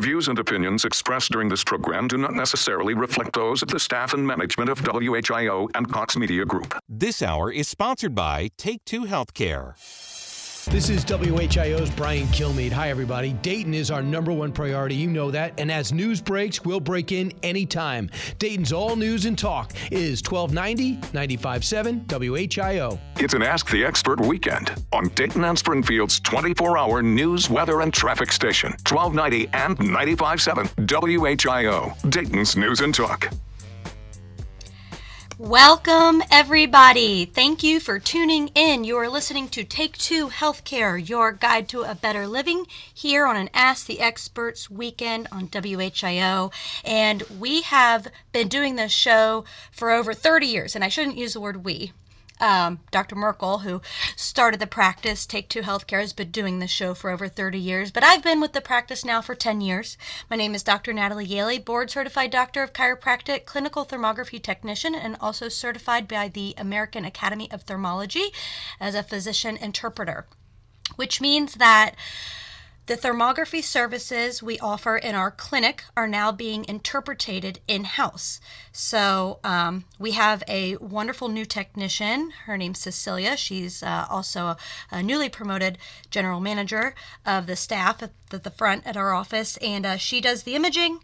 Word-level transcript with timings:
The 0.00 0.06
views 0.06 0.28
and 0.28 0.38
opinions 0.38 0.86
expressed 0.86 1.30
during 1.30 1.50
this 1.50 1.62
program 1.62 2.08
do 2.08 2.16
not 2.16 2.32
necessarily 2.32 2.94
reflect 2.94 3.34
those 3.34 3.60
of 3.60 3.68
the 3.68 3.78
staff 3.78 4.14
and 4.14 4.26
management 4.26 4.70
of 4.70 4.78
WHIO 4.78 5.68
and 5.74 5.92
Cox 5.92 6.16
Media 6.16 6.46
Group. 6.46 6.74
This 6.88 7.20
hour 7.20 7.52
is 7.52 7.68
sponsored 7.68 8.14
by 8.14 8.48
Take 8.56 8.82
Two 8.86 9.04
Healthcare. 9.04 9.74
This 10.66 10.90
is 10.90 11.06
WHIO's 11.06 11.88
Brian 11.90 12.26
Kilmeade. 12.26 12.70
Hi, 12.72 12.90
everybody. 12.90 13.32
Dayton 13.32 13.72
is 13.72 13.90
our 13.90 14.02
number 14.02 14.30
one 14.30 14.52
priority. 14.52 14.94
You 14.94 15.08
know 15.08 15.30
that. 15.30 15.58
And 15.58 15.72
as 15.72 15.90
news 15.90 16.20
breaks, 16.20 16.62
we'll 16.62 16.80
break 16.80 17.12
in 17.12 17.32
anytime. 17.42 18.10
Dayton's 18.38 18.70
all 18.70 18.94
news 18.94 19.24
and 19.24 19.38
talk 19.38 19.72
is 19.90 20.22
1290 20.22 20.96
957 21.14 22.00
WHIO. 22.06 22.98
It's 23.16 23.32
an 23.32 23.42
Ask 23.42 23.70
the 23.70 23.84
Expert 23.84 24.20
weekend 24.20 24.74
on 24.92 25.08
Dayton 25.14 25.44
and 25.44 25.58
Springfield's 25.58 26.20
24 26.20 26.76
hour 26.76 27.02
news, 27.02 27.48
weather, 27.48 27.80
and 27.80 27.92
traffic 27.92 28.30
station, 28.30 28.72
1290 28.86 29.48
and 29.54 29.78
957 29.78 30.66
WHIO, 30.86 32.10
Dayton's 32.10 32.54
News 32.54 32.80
and 32.80 32.94
Talk. 32.94 33.32
Welcome, 35.40 36.22
everybody. 36.30 37.24
Thank 37.24 37.62
you 37.62 37.80
for 37.80 37.98
tuning 37.98 38.48
in. 38.48 38.84
You 38.84 38.98
are 38.98 39.08
listening 39.08 39.48
to 39.48 39.64
Take 39.64 39.96
Two 39.96 40.28
Healthcare, 40.28 41.08
your 41.08 41.32
guide 41.32 41.66
to 41.70 41.80
a 41.80 41.94
better 41.94 42.26
living, 42.26 42.66
here 42.92 43.26
on 43.26 43.38
an 43.38 43.48
Ask 43.54 43.86
the 43.86 44.00
Experts 44.00 44.68
weekend 44.68 45.28
on 45.32 45.48
WHIO. 45.48 46.52
And 46.84 47.22
we 47.38 47.62
have 47.62 48.08
been 48.32 48.48
doing 48.48 48.76
this 48.76 48.92
show 48.92 49.46
for 49.72 49.90
over 49.90 50.12
30 50.12 50.46
years, 50.46 50.74
and 50.74 50.84
I 50.84 50.88
shouldn't 50.88 51.16
use 51.16 51.32
the 51.32 51.40
word 51.40 51.64
we 51.64 51.92
um, 52.40 52.80
Dr. 52.90 53.14
Merkel, 53.14 53.58
who 53.58 53.80
started 54.16 54.60
the 54.60 54.66
practice, 54.66 55.26
Take 55.26 55.48
Two 55.48 55.62
Healthcare, 55.62 56.00
has 56.00 56.12
been 56.12 56.30
doing 56.30 56.58
this 56.58 56.70
show 56.70 56.94
for 56.94 57.10
over 57.10 57.28
30 57.28 57.58
years, 57.58 57.90
but 57.90 58.02
I've 58.02 58.22
been 58.22 58.40
with 58.40 58.52
the 58.52 58.60
practice 58.60 59.04
now 59.04 59.20
for 59.20 59.34
10 59.34 59.60
years. 59.60 59.96
My 60.30 60.36
name 60.36 60.54
is 60.54 60.62
Dr. 60.62 60.92
Natalie 60.92 61.26
Gailey, 61.26 61.58
board 61.58 61.90
certified 61.90 62.30
doctor 62.30 62.62
of 62.62 62.72
chiropractic, 62.72 63.44
clinical 63.44 63.84
thermography 63.84 64.42
technician, 64.42 64.94
and 64.94 65.16
also 65.20 65.48
certified 65.48 66.08
by 66.08 66.28
the 66.28 66.54
American 66.56 67.04
Academy 67.04 67.50
of 67.50 67.66
Thermology 67.66 68.32
as 68.80 68.94
a 68.94 69.02
physician 69.02 69.56
interpreter, 69.56 70.26
which 70.96 71.20
means 71.20 71.54
that 71.54 71.94
the 72.90 72.96
thermography 72.96 73.62
services 73.62 74.42
we 74.42 74.58
offer 74.58 74.96
in 74.96 75.14
our 75.14 75.30
clinic 75.30 75.84
are 75.96 76.08
now 76.08 76.32
being 76.32 76.64
interpreted 76.64 77.60
in 77.68 77.84
house. 77.84 78.40
So 78.72 79.38
um, 79.44 79.84
we 80.00 80.10
have 80.10 80.42
a 80.48 80.74
wonderful 80.78 81.28
new 81.28 81.44
technician. 81.44 82.32
Her 82.46 82.56
name's 82.56 82.80
Cecilia. 82.80 83.36
She's 83.36 83.84
uh, 83.84 84.06
also 84.10 84.46
a, 84.46 84.56
a, 84.90 85.04
newly 85.04 85.28
promoted 85.28 85.78
general 86.10 86.40
manager 86.40 86.96
of 87.24 87.46
the 87.46 87.54
staff 87.54 88.02
at 88.02 88.10
the, 88.30 88.38
the 88.38 88.50
front 88.50 88.84
at 88.84 88.96
our 88.96 89.14
office, 89.14 89.56
and 89.58 89.86
uh, 89.86 89.96
she 89.96 90.20
does 90.20 90.42
the 90.42 90.56
imaging 90.56 90.98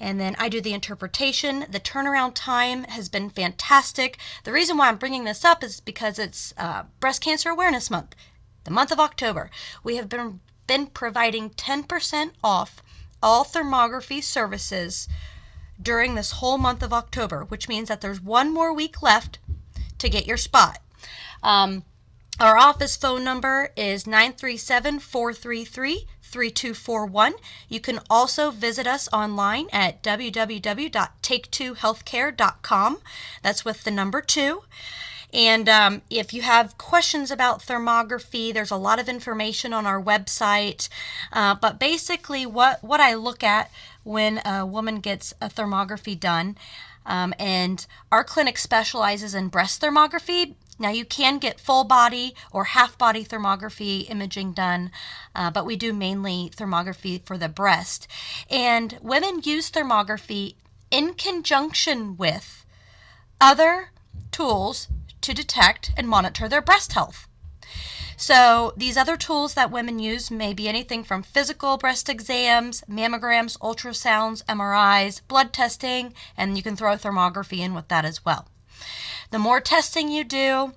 and 0.00 0.18
then 0.18 0.34
I 0.40 0.48
do 0.48 0.60
the 0.60 0.74
interpretation. 0.74 1.66
The 1.70 1.78
turnaround 1.78 2.32
time 2.34 2.82
has 2.84 3.08
been 3.08 3.30
fantastic. 3.30 4.18
The 4.42 4.52
reason 4.52 4.76
why 4.76 4.88
I'm 4.88 4.96
bringing 4.96 5.22
this 5.22 5.44
up 5.44 5.62
is 5.62 5.78
because 5.78 6.18
it's 6.18 6.52
uh, 6.56 6.84
Breast 6.98 7.22
Cancer 7.22 7.50
Awareness 7.50 7.90
Month, 7.90 8.16
the 8.64 8.72
month 8.72 8.90
of 8.90 8.98
October. 8.98 9.50
We 9.84 9.96
have 9.96 10.08
been 10.08 10.40
been 10.68 10.86
providing 10.86 11.50
10% 11.50 12.30
off 12.44 12.80
all 13.20 13.44
thermography 13.44 14.22
services 14.22 15.08
during 15.82 16.14
this 16.14 16.30
whole 16.32 16.58
month 16.58 16.84
of 16.84 16.92
October, 16.92 17.44
which 17.44 17.68
means 17.68 17.88
that 17.88 18.00
there's 18.00 18.20
one 18.20 18.54
more 18.54 18.72
week 18.72 19.02
left 19.02 19.40
to 19.98 20.08
get 20.08 20.26
your 20.26 20.36
spot. 20.36 20.78
Um, 21.42 21.82
our 22.40 22.56
office 22.56 22.96
phone 22.96 23.24
number 23.24 23.70
is 23.76 24.06
937 24.06 25.00
433 25.00 26.06
3241. 26.22 27.34
You 27.68 27.80
can 27.80 27.98
also 28.08 28.52
visit 28.52 28.86
us 28.86 29.08
online 29.12 29.66
at 29.72 30.00
www.take2healthcare.com. 30.02 32.98
That's 33.42 33.64
with 33.64 33.84
the 33.84 33.90
number 33.90 34.20
two. 34.20 34.62
And 35.32 35.68
um, 35.68 36.02
if 36.08 36.32
you 36.32 36.42
have 36.42 36.78
questions 36.78 37.30
about 37.30 37.60
thermography, 37.60 38.52
there's 38.52 38.70
a 38.70 38.76
lot 38.76 38.98
of 38.98 39.08
information 39.08 39.72
on 39.72 39.86
our 39.86 40.02
website. 40.02 40.88
Uh, 41.32 41.54
but 41.54 41.78
basically, 41.78 42.46
what, 42.46 42.82
what 42.82 43.00
I 43.00 43.14
look 43.14 43.44
at 43.44 43.70
when 44.04 44.40
a 44.44 44.64
woman 44.64 45.00
gets 45.00 45.34
a 45.40 45.48
thermography 45.48 46.18
done, 46.18 46.56
um, 47.04 47.34
and 47.38 47.86
our 48.12 48.24
clinic 48.24 48.58
specializes 48.58 49.34
in 49.34 49.48
breast 49.48 49.80
thermography. 49.82 50.54
Now, 50.78 50.90
you 50.90 51.04
can 51.04 51.38
get 51.38 51.58
full 51.58 51.84
body 51.84 52.34
or 52.52 52.64
half 52.64 52.96
body 52.96 53.24
thermography 53.24 54.08
imaging 54.08 54.52
done, 54.52 54.92
uh, 55.34 55.50
but 55.50 55.66
we 55.66 55.74
do 55.74 55.92
mainly 55.92 56.52
thermography 56.54 57.20
for 57.24 57.36
the 57.36 57.48
breast. 57.48 58.06
And 58.48 58.96
women 59.02 59.40
use 59.42 59.70
thermography 59.70 60.54
in 60.90 61.14
conjunction 61.14 62.16
with 62.16 62.64
other 63.40 63.90
tools 64.30 64.88
to 65.22 65.34
detect 65.34 65.92
and 65.96 66.08
monitor 66.08 66.48
their 66.48 66.62
breast 66.62 66.92
health. 66.92 67.28
So, 68.20 68.72
these 68.76 68.96
other 68.96 69.16
tools 69.16 69.54
that 69.54 69.70
women 69.70 70.00
use 70.00 70.28
may 70.28 70.52
be 70.52 70.68
anything 70.68 71.04
from 71.04 71.22
physical 71.22 71.76
breast 71.76 72.08
exams, 72.08 72.82
mammograms, 72.90 73.56
ultrasounds, 73.58 74.44
MRIs, 74.46 75.20
blood 75.28 75.52
testing, 75.52 76.12
and 76.36 76.56
you 76.56 76.64
can 76.64 76.74
throw 76.74 76.96
thermography 76.96 77.58
in 77.58 77.74
with 77.74 77.86
that 77.88 78.04
as 78.04 78.24
well. 78.24 78.48
The 79.30 79.38
more 79.38 79.60
testing 79.60 80.08
you 80.08 80.24
do, 80.24 80.72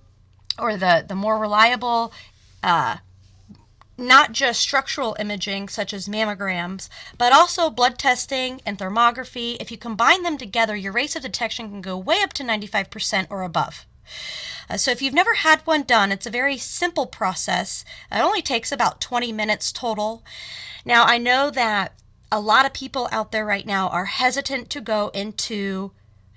or 0.60 0.78
the, 0.78 1.04
the 1.08 1.16
more 1.16 1.40
reliable, 1.40 2.14
uh, 2.62 2.98
not 3.98 4.34
just 4.34 4.60
structural 4.60 5.16
imaging 5.20 5.70
such 5.70 5.94
as 5.94 6.08
mammograms, 6.08 6.90
but 7.18 7.34
also 7.34 7.72
blood 7.72 7.98
testing 7.98 8.62
and 8.68 8.78
thermography. 8.78 9.58
If 9.60 9.72
you 9.72 9.78
combine 9.78 10.22
them 10.22 10.38
together, 10.38 10.76
your 10.76 10.92
rates 10.92 11.16
of 11.16 11.24
detection 11.24 11.70
can 11.70 11.82
go 11.82 11.98
way 11.98 12.22
up 12.22 12.34
to 12.34 12.44
95% 12.44 13.28
or 13.30 13.42
above. 13.44 13.86
Uh, 14.70 14.78
so 14.78 14.92
if 14.92 15.02
you've 15.02 15.14
never 15.14 15.36
had 15.36 15.62
one 15.62 15.84
done, 15.84 16.12
it's 16.12 16.26
a 16.26 16.32
very 16.32 16.58
simple 16.58 17.06
process. 17.06 17.84
It 18.12 18.20
only 18.20 18.42
takes 18.42 18.72
about 18.72 19.02
20 19.02 19.32
minutes 19.32 19.72
total. 19.72 20.24
Now, 20.86 21.04
I 21.06 21.18
know 21.18 21.50
that 21.52 21.94
a 22.32 22.40
lot 22.40 22.66
of 22.66 22.74
people 22.74 23.10
out 23.12 23.32
there 23.32 23.46
right 23.46 23.66
now 23.66 23.90
are 23.90 24.06
hesitant 24.06 24.70
to 24.70 24.82
go 24.82 25.10
into 25.10 25.92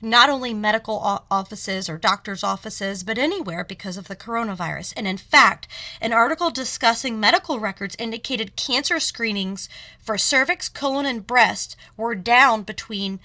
not 0.04 0.28
only 0.28 0.52
medical 0.52 0.98
offices 1.30 1.88
or 1.88 1.96
doctors' 1.96 2.44
offices, 2.44 3.02
but 3.02 3.18
anywhere 3.18 3.64
because 3.64 3.96
of 3.96 4.06
the 4.06 4.16
coronavirus. 4.16 4.92
And 4.96 5.08
in 5.08 5.16
fact, 5.16 5.66
an 6.00 6.12
article 6.12 6.50
discussing 6.50 7.18
medical 7.18 7.58
records 7.58 7.96
indicated 7.98 8.56
cancer 8.56 9.00
screenings 9.00 9.68
for 9.98 10.18
cervix, 10.18 10.68
colon, 10.68 11.06
and 11.06 11.26
breast 11.26 11.74
were 11.96 12.14
down 12.14 12.62
between 12.62 13.18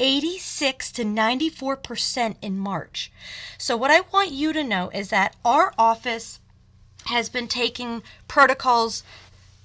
86 0.00 0.92
to 0.92 1.04
94% 1.04 2.36
in 2.42 2.58
March. 2.58 3.12
So, 3.58 3.76
what 3.76 3.90
I 3.90 4.00
want 4.12 4.32
you 4.32 4.52
to 4.52 4.64
know 4.64 4.90
is 4.92 5.10
that 5.10 5.36
our 5.44 5.72
office 5.78 6.40
has 7.06 7.28
been 7.28 7.48
taking 7.48 8.02
protocols 8.28 9.02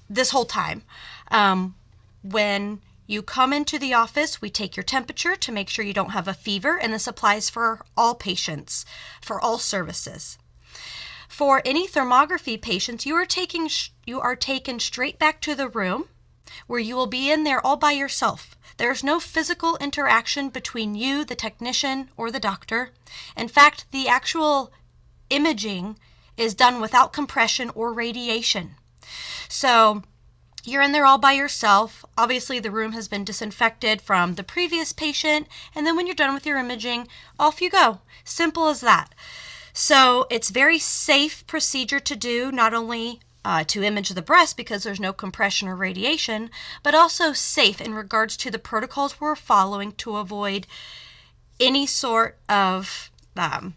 this 0.08 0.30
whole 0.30 0.44
time. 0.44 0.82
Um, 1.30 1.74
when 2.22 2.80
you 3.06 3.22
come 3.22 3.52
into 3.52 3.78
the 3.78 3.94
office, 3.94 4.40
we 4.40 4.50
take 4.50 4.76
your 4.76 4.84
temperature 4.84 5.34
to 5.34 5.52
make 5.52 5.68
sure 5.68 5.84
you 5.84 5.92
don't 5.92 6.10
have 6.10 6.28
a 6.28 6.34
fever, 6.34 6.78
and 6.78 6.92
this 6.92 7.06
applies 7.06 7.50
for 7.50 7.80
all 7.96 8.14
patients, 8.14 8.84
for 9.20 9.40
all 9.40 9.58
services. 9.58 10.38
For 11.28 11.62
any 11.64 11.88
thermography 11.88 12.60
patients, 12.60 13.06
you 13.06 13.14
are 13.14 13.26
taking 13.26 13.68
you 14.06 14.20
are 14.20 14.36
taken 14.36 14.78
straight 14.78 15.18
back 15.18 15.40
to 15.40 15.54
the 15.54 15.68
room 15.68 16.04
where 16.66 16.80
you 16.80 16.94
will 16.96 17.06
be 17.06 17.30
in 17.30 17.44
there 17.44 17.64
all 17.64 17.76
by 17.76 17.92
yourself. 17.92 18.56
There's 18.80 19.04
no 19.04 19.20
physical 19.20 19.76
interaction 19.76 20.48
between 20.48 20.94
you, 20.94 21.22
the 21.22 21.34
technician, 21.34 22.08
or 22.16 22.30
the 22.30 22.40
doctor. 22.40 22.92
In 23.36 23.46
fact, 23.46 23.84
the 23.90 24.08
actual 24.08 24.72
imaging 25.28 25.98
is 26.38 26.54
done 26.54 26.80
without 26.80 27.12
compression 27.12 27.70
or 27.74 27.92
radiation. 27.92 28.76
So, 29.50 30.02
you're 30.64 30.80
in 30.80 30.92
there 30.92 31.04
all 31.04 31.18
by 31.18 31.32
yourself. 31.32 32.06
Obviously, 32.16 32.58
the 32.58 32.70
room 32.70 32.92
has 32.92 33.06
been 33.06 33.22
disinfected 33.22 34.00
from 34.00 34.36
the 34.36 34.42
previous 34.42 34.94
patient, 34.94 35.46
and 35.74 35.86
then 35.86 35.94
when 35.94 36.06
you're 36.06 36.14
done 36.14 36.32
with 36.32 36.46
your 36.46 36.56
imaging, 36.56 37.06
off 37.38 37.60
you 37.60 37.68
go. 37.68 38.00
Simple 38.24 38.66
as 38.68 38.80
that. 38.80 39.14
So, 39.74 40.26
it's 40.30 40.48
very 40.48 40.78
safe 40.78 41.46
procedure 41.46 42.00
to 42.00 42.16
do, 42.16 42.50
not 42.50 42.72
only 42.72 43.20
uh, 43.44 43.64
to 43.64 43.82
image 43.82 44.10
the 44.10 44.22
breast 44.22 44.56
because 44.56 44.82
there's 44.82 45.00
no 45.00 45.12
compression 45.12 45.68
or 45.68 45.76
radiation, 45.76 46.50
but 46.82 46.94
also 46.94 47.32
safe 47.32 47.80
in 47.80 47.94
regards 47.94 48.36
to 48.38 48.50
the 48.50 48.58
protocols 48.58 49.20
we're 49.20 49.36
following 49.36 49.92
to 49.92 50.16
avoid 50.16 50.66
any 51.58 51.86
sort 51.86 52.38
of 52.48 53.10
um, 53.36 53.74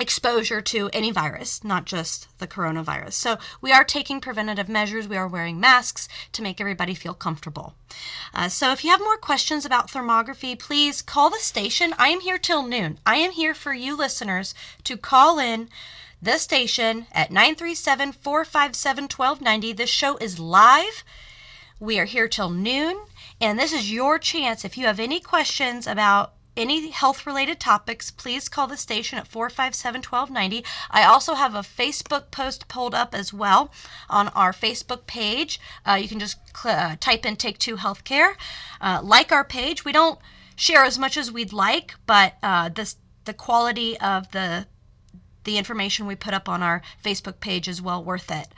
exposure 0.00 0.60
to 0.60 0.90
any 0.92 1.10
virus, 1.10 1.62
not 1.62 1.84
just 1.84 2.26
the 2.38 2.46
coronavirus. 2.46 3.12
So 3.12 3.38
we 3.60 3.72
are 3.72 3.84
taking 3.84 4.20
preventative 4.20 4.68
measures. 4.68 5.06
We 5.06 5.16
are 5.16 5.28
wearing 5.28 5.60
masks 5.60 6.08
to 6.32 6.42
make 6.42 6.60
everybody 6.60 6.94
feel 6.94 7.14
comfortable. 7.14 7.74
Uh, 8.32 8.48
so 8.48 8.72
if 8.72 8.84
you 8.84 8.90
have 8.90 9.00
more 9.00 9.16
questions 9.16 9.64
about 9.64 9.90
thermography, 9.90 10.58
please 10.58 11.00
call 11.00 11.30
the 11.30 11.38
station. 11.38 11.94
I 11.96 12.08
am 12.08 12.20
here 12.20 12.38
till 12.38 12.66
noon. 12.66 12.98
I 13.06 13.16
am 13.16 13.32
here 13.32 13.54
for 13.54 13.72
you 13.72 13.96
listeners 13.96 14.54
to 14.82 14.96
call 14.96 15.38
in 15.38 15.68
the 16.24 16.38
station 16.38 17.06
at 17.12 17.30
937 17.30 18.12
457 18.12 19.04
1290. 19.04 19.72
This 19.74 19.90
show 19.90 20.16
is 20.16 20.38
live. 20.38 21.04
We 21.78 21.98
are 21.98 22.06
here 22.06 22.28
till 22.28 22.48
noon. 22.48 22.96
And 23.40 23.58
this 23.58 23.72
is 23.72 23.92
your 23.92 24.18
chance. 24.18 24.64
If 24.64 24.78
you 24.78 24.86
have 24.86 24.98
any 24.98 25.20
questions 25.20 25.86
about 25.86 26.32
any 26.56 26.90
health 26.90 27.26
related 27.26 27.60
topics, 27.60 28.10
please 28.10 28.48
call 28.48 28.66
the 28.66 28.76
station 28.76 29.18
at 29.18 29.28
457 29.28 29.98
1290. 29.98 30.64
I 30.90 31.04
also 31.04 31.34
have 31.34 31.54
a 31.54 31.58
Facebook 31.58 32.30
post 32.30 32.68
pulled 32.68 32.94
up 32.94 33.14
as 33.14 33.34
well 33.34 33.70
on 34.08 34.28
our 34.28 34.52
Facebook 34.52 35.06
page. 35.06 35.60
Uh, 35.84 35.98
you 36.00 36.08
can 36.08 36.20
just 36.20 36.38
cl- 36.56 36.74
uh, 36.74 36.96
type 36.98 37.26
in 37.26 37.36
Take 37.36 37.58
Two 37.58 37.76
Healthcare. 37.76 38.34
Uh, 38.80 39.00
like 39.02 39.30
our 39.30 39.44
page. 39.44 39.84
We 39.84 39.92
don't 39.92 40.18
share 40.56 40.84
as 40.84 40.98
much 40.98 41.18
as 41.18 41.30
we'd 41.30 41.52
like, 41.52 41.96
but 42.06 42.34
uh, 42.42 42.70
this, 42.70 42.96
the 43.24 43.34
quality 43.34 43.98
of 43.98 44.30
the 44.30 44.66
the 45.44 45.58
information 45.58 46.06
we 46.06 46.16
put 46.16 46.34
up 46.34 46.48
on 46.48 46.62
our 46.62 46.82
Facebook 47.04 47.40
page 47.40 47.68
is 47.68 47.82
well 47.82 48.02
worth 48.02 48.30
it. 48.30 48.48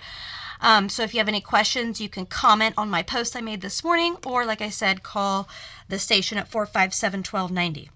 Um, 0.60 0.88
so 0.88 1.02
if 1.02 1.12
you 1.12 1.18
have 1.18 1.28
any 1.28 1.40
questions, 1.40 2.00
you 2.00 2.08
can 2.08 2.26
comment 2.26 2.74
on 2.78 2.90
my 2.90 3.02
post 3.02 3.36
I 3.36 3.40
made 3.40 3.60
this 3.60 3.84
morning, 3.84 4.16
or 4.24 4.44
like 4.44 4.62
I 4.62 4.70
said, 4.70 5.02
call 5.02 5.48
the 5.88 5.98
station 5.98 6.38
at 6.38 6.48
457 6.48 7.18
1290. 7.20 7.90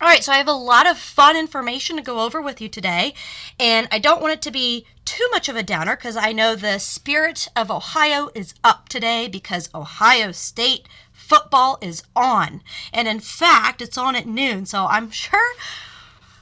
All 0.00 0.06
right, 0.06 0.22
so 0.22 0.30
I 0.30 0.36
have 0.36 0.46
a 0.46 0.52
lot 0.52 0.88
of 0.88 0.96
fun 0.96 1.36
information 1.36 1.96
to 1.96 2.02
go 2.02 2.20
over 2.20 2.40
with 2.40 2.60
you 2.60 2.68
today, 2.68 3.14
and 3.58 3.88
I 3.90 3.98
don't 3.98 4.22
want 4.22 4.32
it 4.32 4.42
to 4.42 4.52
be 4.52 4.86
too 5.04 5.26
much 5.32 5.48
of 5.48 5.56
a 5.56 5.62
downer 5.64 5.96
because 5.96 6.16
I 6.16 6.30
know 6.30 6.54
the 6.54 6.78
spirit 6.78 7.48
of 7.56 7.68
Ohio 7.68 8.30
is 8.32 8.54
up 8.62 8.88
today 8.88 9.26
because 9.26 9.68
Ohio 9.74 10.30
State 10.30 10.86
football 11.12 11.78
is 11.82 12.04
on. 12.14 12.62
And 12.92 13.08
in 13.08 13.18
fact, 13.18 13.82
it's 13.82 13.98
on 13.98 14.14
at 14.14 14.26
noon, 14.26 14.66
so 14.66 14.86
I'm 14.86 15.10
sure 15.10 15.54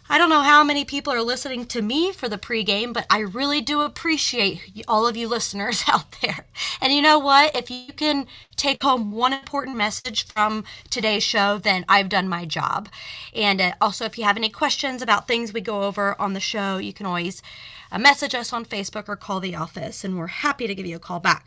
I 0.09 0.19
don't 0.19 0.31
know 0.31 0.43
how 0.43 0.63
many 0.63 0.85
people 0.85 1.13
are 1.13 1.23
listening 1.23 1.67
to 1.67 1.83
me 1.83 2.13
for 2.13 2.29
the 2.29 2.39
pregame, 2.39 2.93
but 2.93 3.07
I 3.11 3.19
really 3.19 3.61
do 3.61 3.81
appreciate 3.81 4.85
all 4.87 5.05
of 5.05 5.17
you 5.17 5.27
listeners 5.27 5.83
out 5.89 6.17
there. 6.23 6.47
And 6.81 6.93
you 6.93 7.03
know 7.03 7.19
what? 7.19 7.57
If 7.57 7.73
you 7.73 7.93
can 7.93 8.29
take 8.55 8.85
home 8.85 9.11
one 9.11 9.33
important 9.33 9.77
message 9.77 10.25
from 10.29 10.63
today's 10.91 11.25
show, 11.25 11.59
then 11.59 11.85
I've 11.89 12.09
done 12.09 12.29
my 12.29 12.45
job. 12.45 12.89
And 13.35 13.61
uh, 13.61 13.73
also, 13.81 14.05
if 14.05 14.17
you 14.17 14.23
have 14.23 14.37
any 14.37 14.49
questions 14.49 15.03
about 15.03 15.27
things 15.27 15.53
we 15.53 15.61
go 15.61 15.83
over 15.83 16.21
on 16.21 16.35
the 16.35 16.41
show, 16.41 16.79
you 16.79 16.93
can 16.93 17.07
always 17.07 17.43
uh, 17.91 17.99
message 17.99 18.35
us 18.35 18.53
on 18.53 18.65
Facebook 18.65 19.09
or 19.09 19.17
call 19.17 19.41
the 19.41 19.57
office, 19.57 20.05
and 20.05 20.17
we're 20.17 20.29
happy 20.29 20.69
to 20.69 20.75
give 20.75 20.87
you 20.87 20.97
a 20.97 21.01
call 21.01 21.19
back. 21.19 21.47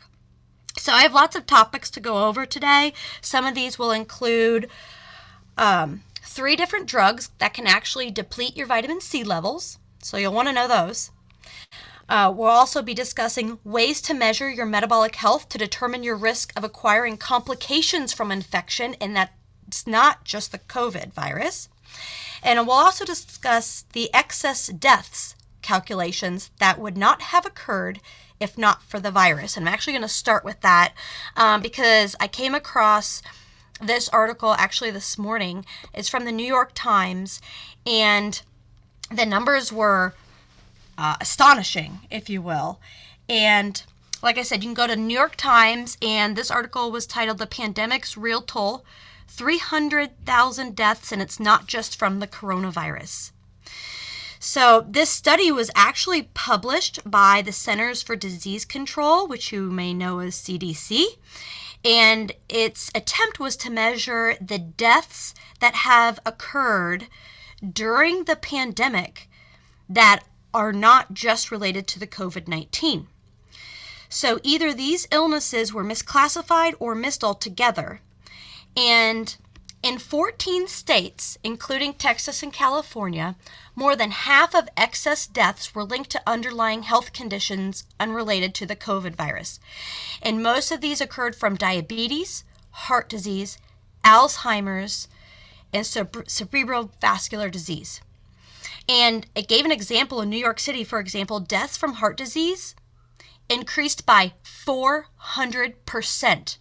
So, 0.76 0.92
I 0.92 1.02
have 1.02 1.14
lots 1.14 1.34
of 1.34 1.46
topics 1.46 1.90
to 1.92 2.00
go 2.00 2.28
over 2.28 2.44
today. 2.44 2.92
Some 3.22 3.46
of 3.46 3.54
these 3.54 3.78
will 3.78 3.90
include. 3.90 4.68
Um, 5.56 6.02
three 6.30 6.54
different 6.54 6.86
drugs 6.86 7.30
that 7.38 7.52
can 7.52 7.66
actually 7.66 8.08
deplete 8.10 8.56
your 8.56 8.66
vitamin 8.66 9.00
C 9.00 9.24
levels. 9.24 9.78
So 10.00 10.16
you'll 10.16 10.32
want 10.32 10.46
to 10.48 10.54
know 10.54 10.68
those. 10.68 11.10
Uh, 12.08 12.32
we'll 12.34 12.48
also 12.48 12.82
be 12.82 12.94
discussing 12.94 13.58
ways 13.64 14.00
to 14.02 14.14
measure 14.14 14.48
your 14.48 14.66
metabolic 14.66 15.16
health 15.16 15.48
to 15.48 15.58
determine 15.58 16.02
your 16.04 16.16
risk 16.16 16.52
of 16.56 16.64
acquiring 16.64 17.16
complications 17.16 18.12
from 18.12 18.32
infection, 18.32 18.94
and 19.00 19.14
that's 19.14 19.86
not 19.86 20.24
just 20.24 20.52
the 20.52 20.58
COVID 20.58 21.12
virus. 21.12 21.68
And 22.42 22.64
we'll 22.66 22.76
also 22.76 23.04
discuss 23.04 23.84
the 23.92 24.12
excess 24.14 24.68
deaths 24.68 25.34
calculations 25.62 26.50
that 26.58 26.78
would 26.78 26.96
not 26.96 27.22
have 27.22 27.44
occurred 27.44 28.00
if 28.40 28.56
not 28.56 28.82
for 28.82 28.98
the 28.98 29.10
virus. 29.10 29.56
And 29.56 29.68
I'm 29.68 29.74
actually 29.74 29.92
going 29.92 30.02
to 30.02 30.08
start 30.08 30.44
with 30.44 30.62
that 30.62 30.94
um, 31.36 31.60
because 31.60 32.16
I 32.18 32.26
came 32.26 32.54
across 32.54 33.20
this 33.80 34.08
article 34.08 34.54
actually 34.54 34.90
this 34.90 35.18
morning 35.18 35.64
is 35.94 36.08
from 36.08 36.24
the 36.24 36.32
New 36.32 36.46
York 36.46 36.72
Times, 36.74 37.40
and 37.86 38.40
the 39.10 39.26
numbers 39.26 39.72
were 39.72 40.14
uh, 40.98 41.16
astonishing, 41.20 42.00
if 42.10 42.28
you 42.28 42.42
will. 42.42 42.78
And 43.28 43.82
like 44.22 44.38
I 44.38 44.42
said, 44.42 44.62
you 44.62 44.68
can 44.68 44.74
go 44.74 44.86
to 44.86 44.96
New 44.96 45.14
York 45.14 45.36
Times, 45.36 45.96
and 46.02 46.36
this 46.36 46.50
article 46.50 46.90
was 46.90 47.06
titled 47.06 47.38
The 47.38 47.46
Pandemic's 47.46 48.16
Real 48.16 48.42
Toll 48.42 48.84
300,000 49.28 50.76
Deaths, 50.76 51.12
and 51.12 51.22
it's 51.22 51.40
not 51.40 51.66
just 51.66 51.98
from 51.98 52.18
the 52.18 52.26
coronavirus. 52.26 53.30
So, 54.38 54.84
this 54.88 55.10
study 55.10 55.52
was 55.52 55.70
actually 55.74 56.22
published 56.34 56.98
by 57.04 57.42
the 57.42 57.52
Centers 57.52 58.02
for 58.02 58.16
Disease 58.16 58.64
Control, 58.64 59.26
which 59.26 59.52
you 59.52 59.70
may 59.70 59.92
know 59.92 60.18
as 60.20 60.34
CDC, 60.34 61.04
and 61.84 62.32
its 62.48 62.90
attempt 62.94 63.40
was 63.40 63.56
to 63.56 63.70
measure 63.70 64.36
the 64.40 64.58
deaths 64.58 65.34
that 65.60 65.74
have 65.74 66.18
occurred 66.26 67.06
during 67.72 68.24
the 68.24 68.36
pandemic 68.36 69.28
that 69.88 70.20
are 70.52 70.72
not 70.72 71.14
just 71.14 71.50
related 71.50 71.86
to 71.86 71.98
the 71.98 72.06
COVID 72.06 72.48
19. 72.48 73.06
So 74.08 74.40
either 74.42 74.74
these 74.74 75.06
illnesses 75.12 75.72
were 75.72 75.84
misclassified 75.84 76.74
or 76.78 76.94
missed 76.94 77.22
altogether. 77.22 78.00
And 78.76 79.36
in 79.82 79.98
14 79.98 80.68
states, 80.68 81.38
including 81.42 81.94
Texas 81.94 82.42
and 82.42 82.52
California, 82.52 83.36
more 83.74 83.96
than 83.96 84.10
half 84.10 84.54
of 84.54 84.68
excess 84.76 85.26
deaths 85.26 85.74
were 85.74 85.84
linked 85.84 86.10
to 86.10 86.20
underlying 86.26 86.82
health 86.82 87.14
conditions 87.14 87.84
unrelated 87.98 88.54
to 88.54 88.66
the 88.66 88.76
COVID 88.76 89.16
virus. 89.16 89.58
And 90.20 90.42
most 90.42 90.70
of 90.70 90.82
these 90.82 91.00
occurred 91.00 91.34
from 91.34 91.56
diabetes, 91.56 92.44
heart 92.70 93.08
disease, 93.08 93.56
Alzheimer's, 94.04 95.08
and 95.72 95.86
cerebral 95.86 96.90
vascular 97.00 97.48
disease. 97.48 98.02
And 98.88 99.26
it 99.34 99.48
gave 99.48 99.64
an 99.64 99.72
example 99.72 100.20
in 100.20 100.28
New 100.28 100.36
York 100.36 100.60
City, 100.60 100.84
for 100.84 100.98
example, 100.98 101.40
deaths 101.40 101.76
from 101.76 101.94
heart 101.94 102.16
disease 102.16 102.74
increased 103.48 104.06
by 104.06 104.32
400%, 104.44 106.58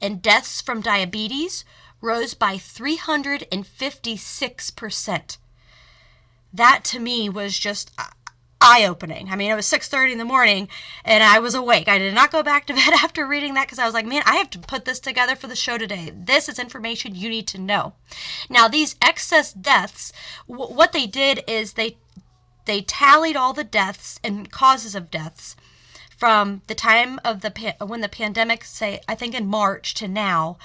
and 0.00 0.22
deaths 0.22 0.60
from 0.60 0.80
diabetes 0.80 1.64
rose 2.00 2.34
by 2.34 2.54
356%. 2.54 5.38
That 6.52 6.84
to 6.84 6.98
me 6.98 7.28
was 7.28 7.56
just 7.58 7.90
uh, 7.98 8.04
eye-opening. 8.60 9.28
I 9.30 9.36
mean, 9.36 9.50
it 9.50 9.54
was 9.54 9.66
6:30 9.66 10.12
in 10.12 10.18
the 10.18 10.24
morning 10.24 10.68
and 11.04 11.22
I 11.22 11.38
was 11.38 11.54
awake. 11.54 11.88
I 11.88 11.98
did 11.98 12.14
not 12.14 12.32
go 12.32 12.42
back 12.42 12.66
to 12.66 12.74
bed 12.74 12.94
after 12.94 13.26
reading 13.26 13.54
that 13.54 13.68
cuz 13.68 13.78
I 13.78 13.84
was 13.84 13.94
like, 13.94 14.06
"Man, 14.06 14.22
I 14.26 14.36
have 14.36 14.50
to 14.50 14.58
put 14.58 14.84
this 14.84 15.00
together 15.00 15.36
for 15.36 15.46
the 15.46 15.56
show 15.56 15.78
today. 15.78 16.12
This 16.14 16.48
is 16.48 16.58
information 16.58 17.14
you 17.14 17.28
need 17.28 17.46
to 17.48 17.58
know." 17.58 17.94
Now, 18.48 18.68
these 18.68 18.96
excess 19.02 19.52
deaths, 19.52 20.12
w- 20.48 20.74
what 20.74 20.92
they 20.92 21.06
did 21.06 21.44
is 21.46 21.74
they 21.74 21.98
they 22.64 22.82
tallied 22.82 23.36
all 23.36 23.52
the 23.52 23.64
deaths 23.64 24.20
and 24.22 24.50
causes 24.50 24.94
of 24.94 25.10
deaths 25.10 25.56
from 26.16 26.62
the 26.66 26.74
time 26.74 27.20
of 27.24 27.42
the 27.42 27.76
when 27.80 28.00
the 28.00 28.08
pandemic 28.08 28.64
say 28.64 29.00
I 29.06 29.14
think 29.14 29.34
in 29.34 29.46
March 29.46 29.94
to 29.94 30.08
now 30.08 30.58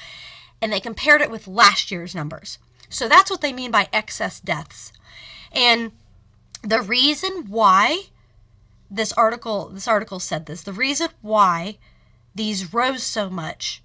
and 0.64 0.72
they 0.72 0.80
compared 0.80 1.22
it 1.22 1.30
with 1.30 1.46
last 1.46 1.92
year's 1.92 2.16
numbers. 2.16 2.58
So 2.88 3.10
that's 3.10 3.30
what 3.30 3.42
they 3.42 3.52
mean 3.52 3.70
by 3.70 3.90
excess 3.92 4.40
deaths. 4.40 4.94
And 5.52 5.92
the 6.62 6.82
reason 6.82 7.50
why 7.50 8.04
this 8.90 9.12
article 9.14 9.68
this 9.68 9.90
article 9.90 10.22
said 10.22 10.46
this, 10.46 10.64
the 10.64 10.72
reason 10.72 11.10
why 11.22 11.80
these 12.34 12.74
rose 12.74 13.04
so 13.04 13.30
much 13.30 13.84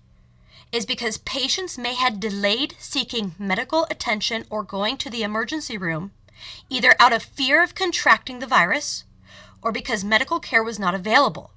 is 0.71 0.87
because 0.87 1.19
patients 1.19 1.77
may 1.77 1.95
have 1.95 2.21
delayed 2.21 2.77
seeking 2.79 3.35
medical 3.41 3.85
attention 3.91 4.45
or 4.49 4.63
going 4.63 4.97
to 4.99 5.11
the 5.11 5.25
emergency 5.25 5.77
room 5.77 6.13
either 6.71 6.95
out 7.01 7.13
of 7.13 7.25
fear 7.25 7.61
of 7.61 7.75
contracting 7.75 8.39
the 8.39 8.47
virus 8.47 9.03
or 9.63 9.73
because 9.73 10.05
medical 10.05 10.39
care 10.39 10.63
was 10.63 10.79
not 10.79 10.95
available 10.95 11.51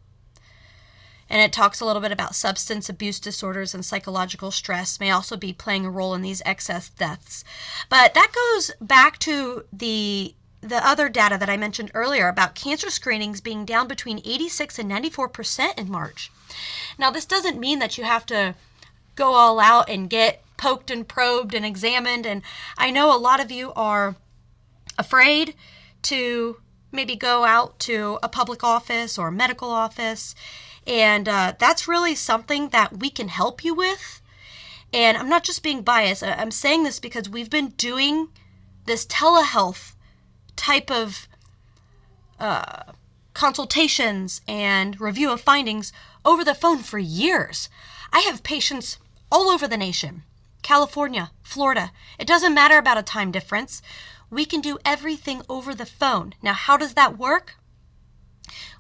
and 1.32 1.42
it 1.42 1.54
talks 1.54 1.80
a 1.80 1.86
little 1.86 2.02
bit 2.02 2.12
about 2.12 2.36
substance 2.36 2.90
abuse 2.90 3.18
disorders 3.18 3.74
and 3.74 3.86
psychological 3.86 4.52
stress 4.52 5.00
may 5.00 5.10
also 5.10 5.38
be 5.38 5.54
playing 5.54 5.86
a 5.86 5.90
role 5.90 6.14
in 6.14 6.22
these 6.22 6.42
excess 6.46 6.90
deaths. 6.90 7.46
But 7.88 8.14
that 8.14 8.34
goes 8.36 8.72
back 8.82 9.18
to 9.20 9.64
the 9.72 10.36
the 10.60 10.86
other 10.86 11.10
data 11.10 11.40
that 11.40 11.50
I 11.50 11.58
mentioned 11.58 11.90
earlier 11.96 12.28
about 12.28 12.54
cancer 12.54 12.92
screenings 12.92 13.42
being 13.42 13.66
down 13.66 13.88
between 13.88 14.20
86 14.20 14.78
and 14.78 14.92
94% 14.92 15.80
in 15.80 15.90
March. 15.90 16.32
Now, 17.00 17.10
this 17.10 17.26
doesn't 17.26 17.60
mean 17.60 17.80
that 17.80 17.98
you 17.98 18.04
have 18.04 18.28
to 18.28 18.54
go 19.16 19.34
all 19.34 19.60
out 19.60 19.90
and 19.90 20.08
get 20.08 20.44
poked 20.58 20.92
and 20.92 21.08
probed 21.08 21.56
and 21.56 21.66
examined. 21.66 22.28
And 22.28 22.44
I 22.78 22.92
know 22.92 23.16
a 23.16 23.18
lot 23.18 23.40
of 23.40 23.50
you 23.50 23.74
are 23.74 24.18
afraid 25.00 25.56
to 26.04 26.58
maybe 26.92 27.16
go 27.16 27.44
out 27.44 27.80
to 27.80 28.20
a 28.22 28.30
public 28.30 28.64
office 28.64 29.18
or 29.18 29.30
a 29.30 29.32
medical 29.32 29.72
office 29.72 30.36
and 30.86 31.28
uh, 31.28 31.54
that's 31.60 31.88
really 31.88 32.16
something 32.16 32.70
that 32.70 32.98
we 33.00 33.10
can 33.10 33.28
help 33.28 33.64
you 33.64 33.74
with. 33.74 34.22
And 34.94 35.18
I'm 35.18 35.30
not 35.30 35.44
just 35.44 35.64
being 35.64 35.84
biased, 35.84 36.24
I'm 36.24 36.52
saying 36.52 36.84
this 36.84 37.00
because 37.00 37.30
we've 37.30 37.50
been 37.50 37.70
doing 37.70 38.30
this 38.86 39.06
telehealth 39.06 39.94
type 40.56 40.92
of 40.92 41.28
uh, 42.40 42.92
consultations 43.34 44.42
and 44.48 45.00
review 45.00 45.32
of 45.32 45.42
findings 45.42 45.94
over 46.26 46.44
the 46.44 46.56
phone 46.56 46.80
for 46.80 47.00
years. 47.00 47.70
I 48.12 48.20
have 48.22 48.44
patients 48.44 48.98
all 49.32 49.50
over 49.50 49.68
the 49.68 49.78
nation 49.78 50.24
California, 50.62 51.32
Florida. 51.42 51.92
It 52.20 52.28
doesn't 52.28 52.54
matter 52.54 52.78
about 52.78 52.98
a 52.98 53.04
time 53.04 53.32
difference. 53.32 53.82
We 54.30 54.46
can 54.46 54.62
do 54.62 54.78
everything 54.86 55.42
over 55.50 55.74
the 55.74 55.86
phone. 55.86 56.34
Now, 56.42 56.54
how 56.54 56.78
does 56.78 56.94
that 56.94 57.18
work? 57.18 57.56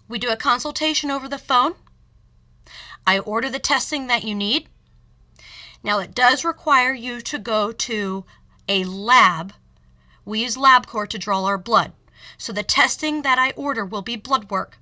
We 0.07 0.19
do 0.19 0.29
a 0.29 0.37
consultation 0.37 1.09
over 1.09 1.27
the 1.27 1.39
phone. 1.39 1.73
I 3.05 3.19
order 3.19 3.49
the 3.49 3.59
testing 3.59 4.07
that 4.07 4.23
you 4.23 4.35
need. 4.35 4.69
Now, 5.83 5.99
it 5.99 6.13
does 6.13 6.45
require 6.45 6.93
you 6.93 7.21
to 7.21 7.39
go 7.39 7.71
to 7.71 8.25
a 8.69 8.83
lab. 8.83 9.53
We 10.25 10.43
use 10.43 10.55
LabCorp 10.55 11.07
to 11.09 11.17
draw 11.17 11.43
our 11.45 11.57
blood. 11.57 11.93
So 12.37 12.53
the 12.53 12.63
testing 12.63 13.23
that 13.23 13.39
I 13.39 13.51
order 13.51 13.83
will 13.83 14.01
be 14.01 14.15
blood 14.15 14.51
work, 14.51 14.77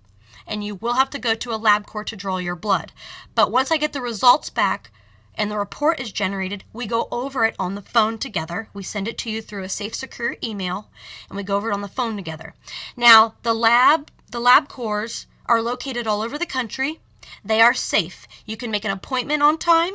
and 0.46 0.64
you 0.64 0.76
will 0.76 0.94
have 0.94 1.10
to 1.12 1.20
go 1.20 1.36
to 1.36 1.52
a 1.52 1.60
LabCorp 1.60 2.06
to 2.08 2.16
draw 2.16 2.38
your 2.38 2.56
blood. 2.56 2.92
But 3.36 3.52
once 3.52 3.72
I 3.72 3.78
get 3.78 3.94
the 3.94 4.02
results 4.02 4.50
back, 4.50 4.92
and 5.36 5.50
the 5.50 5.58
report 5.58 6.02
is 6.02 6.12
generated, 6.12 6.66
we 6.74 6.86
go 6.86 7.08
over 7.12 7.46
it 7.46 7.56
on 7.58 7.76
the 7.76 7.82
phone 7.82 8.18
together. 8.18 8.68
We 8.74 8.84
send 8.84 9.08
it 9.08 9.18
to 9.20 9.30
you 9.30 9.42
through 9.42 9.64
a 9.64 9.70
safe, 9.70 9.96
secure 9.96 10.36
email, 10.44 10.90
and 11.30 11.38
we 11.38 11.44
go 11.44 11.56
over 11.56 11.72
it 11.72 11.74
on 11.74 11.82
the 11.82 11.88
phone 11.88 12.18
together. 12.18 12.56
Now, 12.98 13.36
the 13.44 13.54
lab, 13.54 14.12
the 14.30 14.42
LabCorps 14.42 15.28
are 15.46 15.62
located 15.62 16.08
all 16.08 16.22
over 16.22 16.38
the 16.38 16.46
country. 16.46 17.00
They 17.43 17.62
are 17.62 17.74
safe. 17.74 18.27
You 18.45 18.57
can 18.57 18.71
make 18.71 18.86
an 18.86 18.91
appointment 18.91 19.41
on 19.41 19.57
time. 19.57 19.93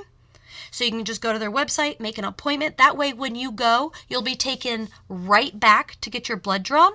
So 0.71 0.85
you 0.85 0.91
can 0.91 1.05
just 1.05 1.21
go 1.23 1.33
to 1.33 1.39
their 1.39 1.53
website, 1.53 2.01
make 2.01 2.19
an 2.19 2.25
appointment. 2.25 2.79
That 2.79 2.97
way, 2.97 3.13
when 3.13 3.37
you 3.37 3.53
go, 3.53 3.93
you'll 4.09 4.23
be 4.23 4.35
taken 4.35 4.89
right 5.09 5.59
back 5.59 5.97
to 6.01 6.11
get 6.11 6.29
your 6.29 6.37
blood 6.37 6.65
drawn 6.65 6.95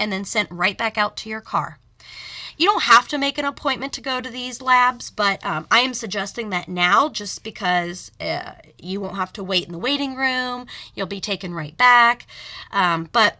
and 0.00 0.12
then 0.12 0.24
sent 0.24 0.50
right 0.50 0.76
back 0.76 0.98
out 0.98 1.16
to 1.18 1.28
your 1.28 1.40
car. 1.40 1.78
You 2.56 2.68
don't 2.68 2.84
have 2.84 3.08
to 3.08 3.18
make 3.18 3.38
an 3.38 3.44
appointment 3.44 3.92
to 3.94 4.00
go 4.00 4.20
to 4.20 4.30
these 4.30 4.62
labs, 4.62 5.10
but 5.10 5.44
um, 5.44 5.66
I 5.70 5.80
am 5.80 5.94
suggesting 5.94 6.50
that 6.50 6.68
now 6.68 7.08
just 7.08 7.42
because 7.42 8.12
uh, 8.20 8.52
you 8.78 9.00
won't 9.00 9.16
have 9.16 9.32
to 9.34 9.44
wait 9.44 9.66
in 9.66 9.72
the 9.72 9.78
waiting 9.78 10.14
room. 10.14 10.66
You'll 10.94 11.06
be 11.06 11.20
taken 11.20 11.52
right 11.52 11.76
back. 11.76 12.26
Um, 12.70 13.08
but 13.12 13.38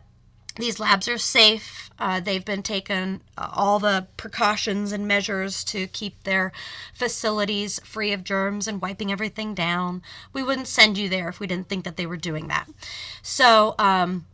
these 0.56 0.78
labs 0.78 1.08
are 1.08 1.18
safe. 1.18 1.90
Uh, 1.98 2.20
they've 2.20 2.44
been 2.44 2.62
taken 2.62 3.20
uh, 3.36 3.48
all 3.52 3.78
the 3.78 4.06
precautions 4.16 4.92
and 4.92 5.06
measures 5.06 5.64
to 5.64 5.86
keep 5.88 6.22
their 6.22 6.52
facilities 6.94 7.80
free 7.80 8.12
of 8.12 8.22
germs 8.24 8.68
and 8.68 8.80
wiping 8.80 9.10
everything 9.10 9.54
down. 9.54 10.02
We 10.32 10.42
wouldn't 10.42 10.68
send 10.68 10.96
you 10.96 11.08
there 11.08 11.28
if 11.28 11.40
we 11.40 11.46
didn't 11.46 11.68
think 11.68 11.84
that 11.84 11.96
they 11.96 12.06
were 12.06 12.16
doing 12.16 12.48
that. 12.48 12.68
So, 13.22 13.74
um, 13.78 14.26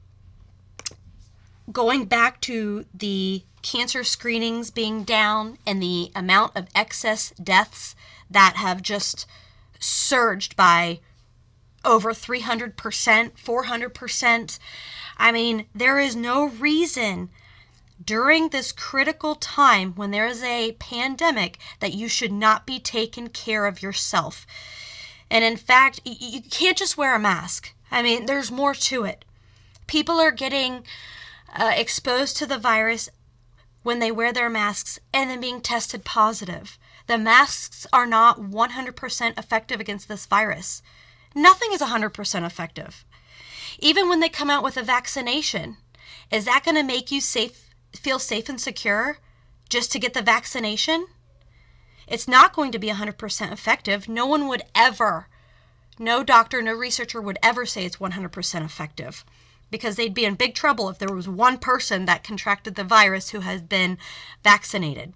going 1.73 2.05
back 2.05 2.41
to 2.43 2.85
the 2.93 3.43
cancer 3.63 4.05
screenings 4.05 4.71
being 4.71 5.05
down 5.05 5.59
and 5.67 5.83
the 5.83 6.11
amount 6.15 6.57
of 6.57 6.69
excess 6.75 7.31
deaths 7.43 7.95
that 8.31 8.57
have 8.57 8.83
just 8.83 9.27
surged 9.79 10.57
by 10.57 11.01
over 11.85 12.13
300%, 12.13 12.75
400%. 12.75 14.59
I 15.21 15.33
mean, 15.33 15.67
there 15.75 15.99
is 15.99 16.17
no 16.17 16.47
reason 16.49 17.29
during 18.03 18.49
this 18.49 18.73
critical 18.73 19.35
time 19.35 19.93
when 19.93 20.11
there 20.11 20.27
is 20.27 20.43
a 20.43 20.73
pandemic 20.79 21.59
that 21.81 21.93
you 21.93 22.09
should 22.09 22.33
not 22.33 22.67
be 22.67 22.81
taking 22.81 23.29
care 23.29 23.67
of 23.67 23.83
yourself. 23.83 24.47
And 25.31 25.45
in 25.45 25.59
fact, 25.59 26.01
you 26.05 26.41
can't 26.41 26.79
just 26.79 26.97
wear 26.97 27.15
a 27.15 27.19
mask. 27.19 27.75
I 27.91 28.03
mean, 28.03 28.25
there's 28.25 28.51
more 28.51 28.73
to 28.75 29.05
it. 29.05 29.27
People 29.87 30.19
are 30.19 30.33
getting 30.33 30.85
uh, 31.55 31.73
exposed 31.77 32.39
to 32.39 32.47
the 32.47 32.59
virus 32.59 33.11
when 33.83 33.99
they 33.99 34.11
wear 34.11 34.33
their 34.33 34.49
masks 34.49 34.99
and 35.13 35.29
then 35.29 35.41
being 35.41 35.61
tested 35.61 36.03
positive. 36.03 36.79
The 37.09 37.19
masks 37.19 37.87
are 37.93 38.07
not 38.07 38.41
100% 38.41 39.39
effective 39.39 39.81
against 39.81 40.09
this 40.09 40.25
virus. 40.25 40.81
Nothing 41.35 41.73
is 41.73 41.83
100% 41.83 42.47
effective. 42.47 43.05
Even 43.81 44.09
when 44.09 44.21
they 44.21 44.29
come 44.29 44.51
out 44.51 44.63
with 44.63 44.77
a 44.77 44.83
vaccination, 44.83 45.79
is 46.31 46.45
that 46.45 46.65
going 46.65 46.77
to 46.77 46.83
make 46.83 47.11
you 47.11 47.21
safe 47.21 47.67
feel 47.97 48.21
safe 48.21 48.49
and 48.49 48.61
secure 48.61 49.19
just 49.69 49.91
to 49.91 49.99
get 49.99 50.15
the 50.15 50.23
vaccination? 50.23 51.07
It's 52.07 52.29
not 52.29 52.53
going 52.53 52.73
to 52.73 52.79
be 52.79 52.89
100% 52.89 53.53
effective. 53.53 54.09
No 54.09 54.27
one 54.27 54.47
would 54.49 54.63
ever, 54.75 55.29
no 55.99 56.23
doctor, 56.23 56.61
no 56.61 56.75
researcher 56.75 57.21
would 57.21 57.39
ever 57.43 57.65
say 57.65 57.85
it's 57.85 57.97
100% 57.97 58.65
effective 58.65 59.25
because 59.71 59.97
they'd 59.97 60.15
be 60.15 60.25
in 60.25 60.35
big 60.35 60.55
trouble 60.55 60.89
if 60.89 60.99
there 60.99 61.15
was 61.15 61.29
one 61.29 61.57
person 61.57 62.05
that 62.05 62.25
contracted 62.25 62.75
the 62.75 62.85
virus 62.85 63.31
who 63.31 63.41
has 63.41 63.63
been 63.63 63.97
vaccinated. 64.43 65.15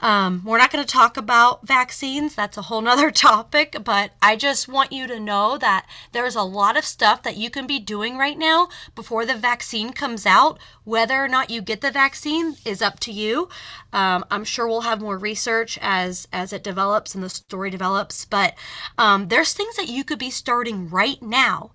Um, 0.00 0.42
we're 0.44 0.58
not 0.58 0.70
going 0.70 0.84
to 0.84 0.90
talk 0.90 1.16
about 1.16 1.66
vaccines, 1.66 2.34
that's 2.34 2.56
a 2.56 2.62
whole 2.62 2.80
nother 2.80 3.10
topic, 3.12 3.76
but 3.82 4.12
I 4.20 4.36
just 4.36 4.68
want 4.68 4.92
you 4.92 5.06
to 5.06 5.18
know 5.18 5.58
that 5.58 5.86
there's 6.12 6.36
a 6.36 6.42
lot 6.42 6.76
of 6.76 6.84
stuff 6.84 7.22
that 7.22 7.36
you 7.36 7.50
can 7.50 7.66
be 7.66 7.78
doing 7.78 8.16
right 8.16 8.38
now 8.38 8.68
before 8.94 9.24
the 9.24 9.34
vaccine 9.34 9.92
comes 9.92 10.26
out. 10.26 10.58
Whether 10.84 11.22
or 11.22 11.28
not 11.28 11.50
you 11.50 11.62
get 11.62 11.80
the 11.80 11.90
vaccine 11.90 12.56
is 12.64 12.80
up 12.80 13.00
to 13.00 13.12
you. 13.12 13.48
Um, 13.92 14.24
I'm 14.30 14.44
sure 14.44 14.68
we'll 14.68 14.82
have 14.82 15.00
more 15.00 15.18
research 15.18 15.78
as 15.82 16.28
as 16.32 16.52
it 16.52 16.62
develops 16.62 17.14
and 17.14 17.24
the 17.24 17.28
story 17.28 17.70
develops, 17.70 18.24
but 18.24 18.54
um, 18.98 19.28
there's 19.28 19.52
things 19.52 19.76
that 19.76 19.88
you 19.88 20.04
could 20.04 20.18
be 20.18 20.30
starting 20.30 20.88
right 20.88 21.20
now 21.22 21.72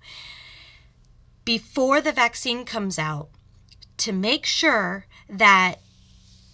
before 1.43 2.01
the 2.01 2.11
vaccine 2.11 2.65
comes 2.65 2.99
out 2.99 3.29
to 3.97 4.11
make 4.11 4.45
sure 4.45 5.05
that 5.29 5.75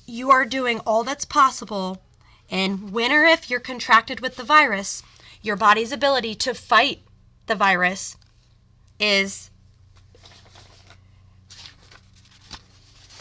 you 0.08 0.32
are 0.32 0.46
doing 0.46 0.80
all 0.80 1.04
that's 1.04 1.26
possible. 1.26 2.02
And 2.50 2.92
when 2.92 3.12
or 3.12 3.26
if 3.26 3.50
you're 3.50 3.60
contracted 3.60 4.22
with 4.22 4.38
the 4.38 4.44
virus, 4.44 5.04
your 5.42 5.58
body's 5.58 5.92
ability 5.92 6.34
to 6.36 6.54
fight 6.54 7.02
the 7.46 7.56
virus 7.56 8.18
is 9.00 9.52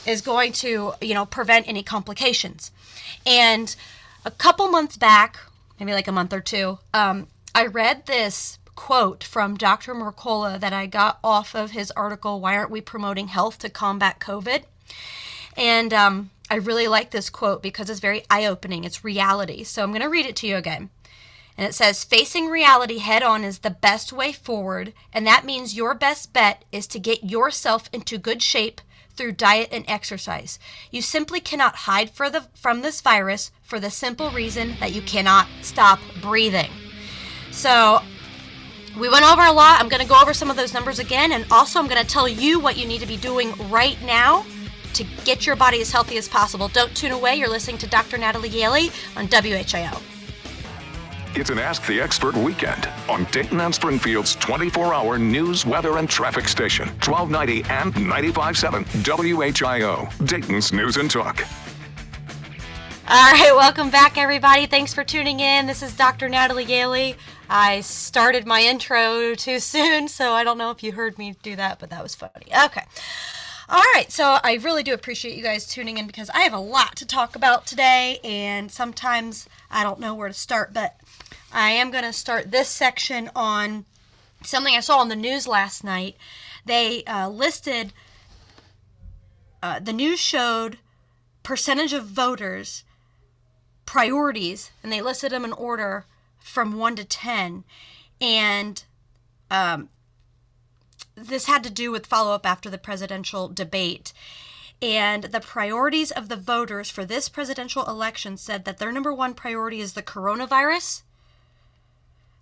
is 0.07 0.21
going 0.21 0.53
to, 0.53 0.95
you 1.01 1.15
know, 1.15 1.27
prevent 1.27 1.67
any 1.67 1.83
complications. 1.83 2.71
And 3.27 3.75
a 4.25 4.31
couple 4.31 4.69
months 4.69 4.97
back, 4.97 5.39
maybe 5.81 5.93
like 5.93 6.07
a 6.07 6.13
month 6.13 6.33
or 6.33 6.41
two, 6.41 6.79
um, 6.95 7.27
I 7.53 7.67
read 7.67 8.07
this 8.07 8.59
quote 8.77 9.25
from 9.25 9.57
Dr. 9.57 9.95
Mercola 9.95 10.61
that 10.61 10.73
I 10.73 10.87
got 10.87 11.19
off 11.25 11.57
of 11.57 11.73
his 11.73 11.91
article, 11.93 12.41
Why 12.41 12.57
Aren't 12.57 12.71
We 12.71 12.81
Promoting 12.81 13.29
Health 13.29 13.59
to 13.61 13.69
Combat 13.69 14.21
COVID? 14.21 14.63
And 15.57 15.93
um, 15.93 16.31
I 16.49 16.57
really 16.57 16.87
like 16.87 17.11
this 17.11 17.31
quote 17.31 17.63
because 17.63 17.91
it's 17.91 18.01
very 18.01 18.23
eye 18.31 18.47
opening. 18.47 18.85
It's 18.85 19.05
reality. 19.05 19.65
So 19.65 19.83
I'm 19.83 19.91
going 19.91 20.03
to 20.03 20.09
read 20.09 20.27
it 20.27 20.37
to 20.37 20.47
you 20.47 20.57
again. 20.57 20.91
And 21.59 21.67
it 21.67 21.75
says, 21.75 22.05
Facing 22.05 22.49
reality 22.49 22.99
head 22.99 23.23
on 23.23 23.43
is 23.43 23.61
the 23.61 23.71
best 23.71 24.13
way 24.13 24.33
forward, 24.33 24.93
and 25.13 25.27
that 25.27 25.47
means 25.47 25.77
your 25.77 25.95
best 25.95 26.33
bet 26.33 26.65
is 26.71 26.87
to 26.89 26.99
get 26.99 27.25
yourself 27.25 27.89
into 27.93 28.19
good 28.19 28.43
shape 28.43 28.81
through 29.15 29.33
diet 29.33 29.71
and 29.73 29.85
exercise. 29.89 30.59
You 30.91 31.01
simply 31.01 31.41
cannot 31.41 31.75
hide 31.75 32.11
the, 32.15 32.47
from 32.55 32.83
this 32.83 33.01
virus 33.01 33.51
for 33.63 33.81
the 33.81 33.91
simple 33.91 34.31
reason 34.31 34.75
that 34.81 34.93
you 34.93 35.01
cannot 35.01 35.47
stop 35.63 35.99
breathing. 36.21 36.71
So 37.51 38.03
we 39.01 39.09
went 39.09 39.25
over 39.25 39.43
a 39.43 39.53
lot. 39.53 39.81
I'm 39.81 39.89
going 39.89 40.03
to 40.03 40.09
go 40.09 40.21
over 40.21 40.35
some 40.35 40.51
of 40.51 40.57
those 40.57 40.75
numbers 40.75 40.99
again, 40.99 41.33
and 41.33 41.47
also 41.51 41.79
I'm 41.79 41.89
going 41.89 42.03
to 42.03 42.07
tell 42.07 42.29
you 42.29 42.61
what 42.61 42.77
you 42.77 42.87
need 42.87 43.01
to 43.01 43.07
be 43.07 43.17
doing 43.17 43.55
right 43.71 44.01
now 44.03 44.45
to 44.97 45.05
get 45.25 45.47
your 45.47 45.57
body 45.57 45.81
as 45.81 45.91
healthy 45.91 46.17
as 46.17 46.29
possible. 46.29 46.69
Don't 46.69 46.95
tune 46.97 47.13
away. 47.13 47.37
You're 47.37 47.49
listening 47.49 47.79
to 47.79 47.87
Dr. 47.87 48.19
Natalie 48.19 48.49
Gailey 48.49 48.91
on 49.17 49.29
WHIO. 49.29 50.03
It's 51.35 51.51
an 51.51 51.59
Ask 51.59 51.87
the 51.87 52.01
Expert 52.01 52.35
weekend 52.35 52.89
on 53.11 53.25
Dayton 53.25 53.61
and 53.61 53.75
Springfield's 53.75 54.37
24 54.37 54.95
hour 54.95 55.19
news, 55.19 55.67
weather, 55.67 55.99
and 55.99 56.09
traffic 56.09 56.49
station, 56.49 56.89
1290 57.05 57.63
and 57.71 57.95
957 57.95 58.85
WHIO, 58.85 60.27
Dayton's 60.27 60.73
News 60.73 60.97
and 60.97 61.11
Talk. 61.11 61.47
All 63.09 63.33
right, 63.33 63.53
welcome 63.55 63.91
back, 63.91 64.17
everybody. 64.17 64.65
Thanks 64.65 64.95
for 64.95 65.05
tuning 65.05 65.41
in. 65.41 65.67
This 65.67 65.83
is 65.83 65.95
Dr. 65.95 66.31
Natalie 66.31 66.65
Gailey. 66.65 67.17
I 67.51 67.83
started 67.83 68.47
my 68.47 68.63
intro 68.63 69.35
too 69.35 69.61
soon, 69.61 70.09
so 70.09 70.33
I 70.33 70.43
don't 70.43 70.57
know 70.59 70.71
if 70.71 70.83
you 70.83 70.93
heard 70.93 71.19
me 71.19 71.37
do 71.43 71.55
that, 71.55 71.79
but 71.79 71.91
that 71.91 72.03
was 72.03 72.15
funny. 72.15 72.47
Okay. 72.65 72.83
All 73.69 73.83
right, 73.95 74.13
so 74.13 74.39
I 74.45 74.61
really 74.63 74.85
do 74.85 74.95
appreciate 74.95 75.37
you 75.37 75.43
guys 75.43 75.67
tuning 75.67 75.99
in 75.99 76.07
because 76.07 76.31
I 76.31 76.43
have 76.43 76.53
a 76.53 76.59
lot 76.59 76.95
to 76.97 77.07
talk 77.07 77.35
about 77.35 77.67
today, 77.67 78.21
and 78.23 78.71
sometimes 78.71 79.49
I 79.73 79.83
don't 79.83 79.99
know 79.99 80.15
where 80.15 80.29
to 80.29 80.35
start, 80.35 80.73
but 80.73 81.01
I 81.53 81.71
am 81.71 81.91
going 81.91 82.05
to 82.05 82.13
start 82.13 82.53
this 82.53 82.69
section 82.69 83.29
on 83.35 83.85
something 84.45 84.77
I 84.77 84.81
saw 84.81 84.99
on 84.99 85.09
the 85.09 85.17
news 85.17 85.49
last 85.49 85.83
night. 85.83 86.15
They 86.65 87.03
uh, 87.07 87.29
listed, 87.29 87.93
uh, 89.61 89.81
the 89.81 89.93
news 89.93 90.21
showed 90.21 90.79
percentage 91.43 91.93
of 91.93 92.07
voters 92.07 92.85
priorities, 93.85 94.71
and 94.85 94.93
they 94.93 95.03
listed 95.03 95.33
them 95.33 95.45
in 95.45 95.53
order 95.53 96.05
from 96.39 96.79
1 96.79 96.95
to 96.97 97.05
10 97.05 97.65
and 98.21 98.85
um, 99.51 99.89
this 101.17 101.47
had 101.47 101.65
to 101.65 101.71
do 101.71 101.91
with 101.91 102.07
follow 102.07 102.33
up 102.33 102.47
after 102.47 102.71
the 102.71 102.79
presidential 102.79 103.49
debate. 103.49 104.13
And 104.83 105.25
the 105.25 105.41
priorities 105.41 106.11
of 106.11 106.29
the 106.29 106.37
voters 106.37 106.91
for 106.91 107.05
this 107.05 107.29
presidential 107.29 107.87
election 107.87 108.37
said 108.37 108.65
that 108.67 108.79
their 108.79 108.93
number 108.93 109.13
one 109.13 109.35
priority 109.35 109.81
is 109.81 109.95
the 109.95 110.03
coronavirus. 110.03 111.03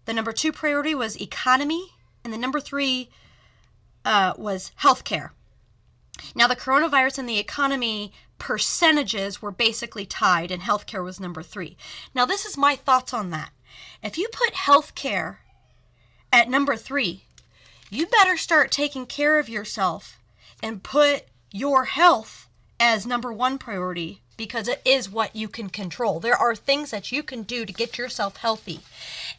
The 0.05 0.13
number 0.13 0.33
two 0.33 0.53
priority 0.53 0.95
was 0.95 1.21
economy. 1.21 1.91
And 2.25 2.33
the 2.33 2.39
number 2.39 2.59
three 2.59 3.11
uh, 4.05 4.35
was 4.37 4.73
healthcare. 4.81 5.31
Now 6.35 6.49
the 6.49 6.57
coronavirus 6.57 7.19
and 7.19 7.29
the 7.29 7.39
economy 7.39 8.13
percentages 8.39 9.41
were 9.41 9.51
basically 9.51 10.07
tied 10.07 10.51
and 10.51 10.63
healthcare 10.63 11.05
was 11.05 11.21
number 11.21 11.43
three. 11.43 11.77
Now 12.15 12.25
this 12.25 12.45
is 12.45 12.57
my 12.57 12.77
thoughts 12.77 13.15
on 13.15 13.31
that. 13.31 13.51
If 14.03 14.19
you 14.19 14.29
put 14.33 14.55
healthcare 14.55 15.37
at 16.33 16.49
number 16.49 16.77
three, 16.77 17.25
you 17.91 18.07
better 18.07 18.37
start 18.37 18.71
taking 18.71 19.07
care 19.07 19.39
of 19.39 19.49
yourself 19.49 20.19
and 20.63 20.83
put 20.83 21.25
your 21.53 21.85
health 21.85 22.49
as 22.81 23.07
number 23.07 23.33
one 23.33 23.59
priority 23.59 24.21
because 24.37 24.69
it 24.69 24.83
is 24.85 25.11
what 25.11 25.37
you 25.37 25.49
can 25.49 25.71
control. 25.71 26.21
There 26.21 26.37
are 26.37 26.57
things 26.57 26.91
that 26.91 27.13
you 27.13 27.23
can 27.23 27.43
do 27.43 27.65
to 27.65 27.73
get 27.73 27.99
yourself 27.99 28.37
healthy. 28.37 28.81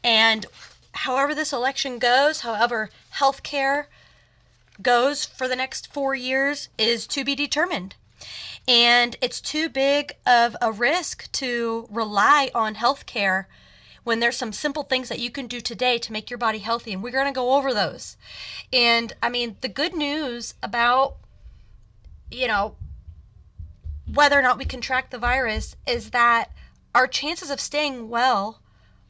And 0.03 0.45
however 0.93 1.35
this 1.35 1.51
election 1.51 1.99
goes, 1.99 2.41
however 2.41 2.89
healthcare 3.15 3.85
goes 4.81 5.25
for 5.25 5.47
the 5.47 5.55
next 5.55 5.91
four 5.91 6.15
years, 6.15 6.69
is 6.77 7.07
to 7.07 7.23
be 7.23 7.35
determined. 7.35 7.95
And 8.67 9.15
it's 9.21 9.41
too 9.41 9.69
big 9.69 10.13
of 10.25 10.55
a 10.61 10.71
risk 10.71 11.31
to 11.33 11.87
rely 11.91 12.49
on 12.55 12.75
healthcare 12.75 13.45
when 14.05 14.21
there's 14.21 14.37
some 14.37 14.53
simple 14.53 14.83
things 14.83 15.09
that 15.09 15.19
you 15.19 15.29
can 15.29 15.47
do 15.47 15.59
today 15.59 15.97
to 15.97 16.13
make 16.13 16.29
your 16.29 16.37
body 16.37 16.59
healthy. 16.59 16.93
And 16.93 17.03
we're 17.03 17.11
going 17.11 17.25
to 17.25 17.31
go 17.33 17.55
over 17.55 17.73
those. 17.73 18.15
And 18.71 19.11
I 19.21 19.29
mean, 19.29 19.57
the 19.59 19.67
good 19.67 19.93
news 19.93 20.53
about, 20.63 21.17
you 22.31 22.47
know, 22.47 22.75
whether 24.11 24.39
or 24.39 24.43
not 24.43 24.59
we 24.59 24.65
contract 24.65 25.11
the 25.11 25.17
virus 25.17 25.75
is 25.87 26.11
that 26.11 26.51
our 26.93 27.07
chances 27.07 27.49
of 27.49 27.59
staying 27.59 28.07
well 28.07 28.61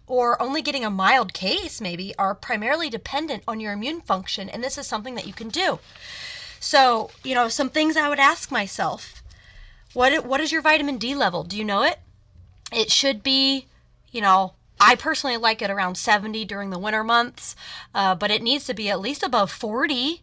or 0.08 0.42
only 0.42 0.62
getting 0.62 0.86
a 0.86 0.90
mild 0.90 1.34
case 1.34 1.82
maybe 1.82 2.16
are 2.18 2.34
primarily 2.34 2.90
dependent 2.90 3.44
on 3.48 3.60
your 3.60 3.74
immune 3.74 4.02
function 4.02 4.50
and 4.50 4.64
this 4.64 4.78
is 4.78 4.88
something 4.88 5.16
that 5.16 5.28
you 5.28 5.34
can 5.34 5.50
do 5.50 5.80
so 6.60 7.10
you 7.24 7.36
know 7.36 7.50
some 7.50 7.70
things 7.70 7.98
i 7.98 8.08
would 8.08 8.20
ask 8.20 8.52
myself 8.52 9.24
what 9.94 10.26
what 10.26 10.40
is 10.40 10.52
your 10.52 10.62
vitamin 10.62 10.98
d 10.98 11.16
level 11.16 11.44
do 11.44 11.58
you 11.58 11.66
know 11.66 11.84
it 11.84 12.00
it 12.72 12.92
should 12.92 13.24
be 13.24 13.66
you 14.12 14.22
know 14.22 14.54
i 14.80 14.96
personally 14.96 15.38
like 15.38 15.62
it 15.62 15.70
around 15.70 15.96
70 15.96 16.46
during 16.46 16.70
the 16.70 16.80
winter 16.80 17.04
months 17.04 17.56
uh, 17.94 18.16
but 18.16 18.32
it 18.32 18.42
needs 18.42 18.66
to 18.66 18.74
be 18.74 18.90
at 18.90 19.00
least 19.00 19.24
above 19.24 19.52
40 19.52 20.22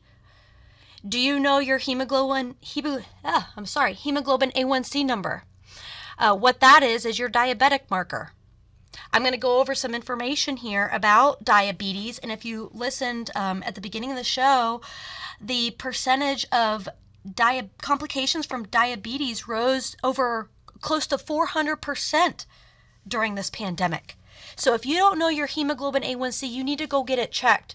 do 1.06 1.18
you 1.18 1.40
know 1.40 1.58
your 1.58 1.78
hemoglobin? 1.78 2.54
Hemo, 2.62 3.04
ah, 3.24 3.52
I'm 3.56 3.66
sorry, 3.66 3.92
hemoglobin 3.92 4.52
A1C 4.52 5.04
number. 5.04 5.44
Uh, 6.16 6.36
what 6.36 6.60
that 6.60 6.82
is 6.82 7.04
is 7.04 7.18
your 7.18 7.28
diabetic 7.28 7.90
marker. 7.90 8.32
I'm 9.12 9.22
going 9.22 9.32
to 9.32 9.38
go 9.38 9.58
over 9.58 9.74
some 9.74 9.94
information 9.94 10.58
here 10.58 10.88
about 10.92 11.44
diabetes, 11.44 12.18
and 12.18 12.30
if 12.30 12.44
you 12.44 12.70
listened 12.72 13.30
um, 13.34 13.62
at 13.66 13.74
the 13.74 13.80
beginning 13.80 14.10
of 14.10 14.16
the 14.16 14.24
show, 14.24 14.80
the 15.40 15.72
percentage 15.72 16.46
of 16.52 16.88
complications 17.78 18.46
from 18.46 18.64
diabetes 18.64 19.48
rose 19.48 19.96
over 20.04 20.50
close 20.80 21.06
to 21.08 21.16
400% 21.16 22.46
during 23.08 23.34
this 23.34 23.50
pandemic. 23.50 24.16
So 24.62 24.74
if 24.74 24.86
you 24.86 24.96
don't 24.96 25.18
know 25.18 25.28
your 25.28 25.48
hemoglobin 25.48 26.04
A1C, 26.04 26.48
you 26.48 26.62
need 26.62 26.78
to 26.78 26.86
go 26.86 27.02
get 27.02 27.18
it 27.18 27.32
checked 27.32 27.74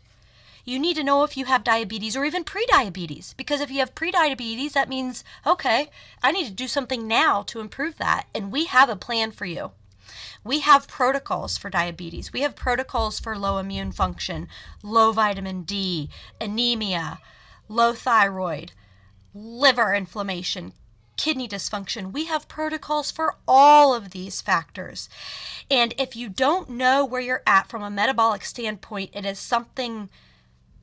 you 0.67 0.77
need 0.77 0.97
to 0.97 1.03
know 1.03 1.23
if 1.23 1.37
you 1.37 1.45
have 1.45 1.63
diabetes 1.63 2.17
or 2.17 2.25
even 2.25 2.43
prediabetes. 2.43 3.35
Because 3.37 3.61
if 3.61 3.71
you 3.71 3.79
have 3.79 3.95
prediabetes, 3.95 4.73
that 4.73 4.89
means, 4.89 5.23
okay, 5.45 5.89
I 6.21 6.33
need 6.33 6.45
to 6.47 6.51
do 6.51 6.67
something 6.67 7.07
now 7.07 7.43
to 7.43 7.61
improve 7.61 7.97
that. 7.99 8.27
And 8.35 8.51
we 8.51 8.65
have 8.65 8.89
a 8.89 8.97
plan 8.97 9.31
for 9.31 9.45
you. 9.45 9.71
We 10.43 10.59
have 10.59 10.89
protocols 10.89 11.57
for 11.57 11.69
diabetes. 11.69 12.33
We 12.33 12.41
have 12.41 12.57
protocols 12.57 13.17
for 13.17 13.37
low 13.37 13.59
immune 13.59 13.93
function, 13.93 14.49
low 14.83 15.13
vitamin 15.13 15.63
D, 15.63 16.09
anemia, 16.41 17.19
low 17.69 17.93
thyroid, 17.93 18.73
liver 19.33 19.93
inflammation, 19.93 20.73
kidney 21.17 21.47
dysfunction. 21.47 22.13
We 22.13 22.25
have 22.25 22.47
protocols 22.47 23.11
for 23.11 23.35
all 23.47 23.93
of 23.93 24.11
these 24.11 24.41
factors. 24.41 25.09
And 25.69 25.93
if 25.97 26.15
you 26.15 26.29
don't 26.29 26.69
know 26.69 27.03
where 27.03 27.21
you're 27.21 27.43
at 27.45 27.67
from 27.67 27.83
a 27.83 27.89
metabolic 27.89 28.45
standpoint, 28.45 29.11
it 29.13 29.25
is 29.25 29.39
something 29.39 30.09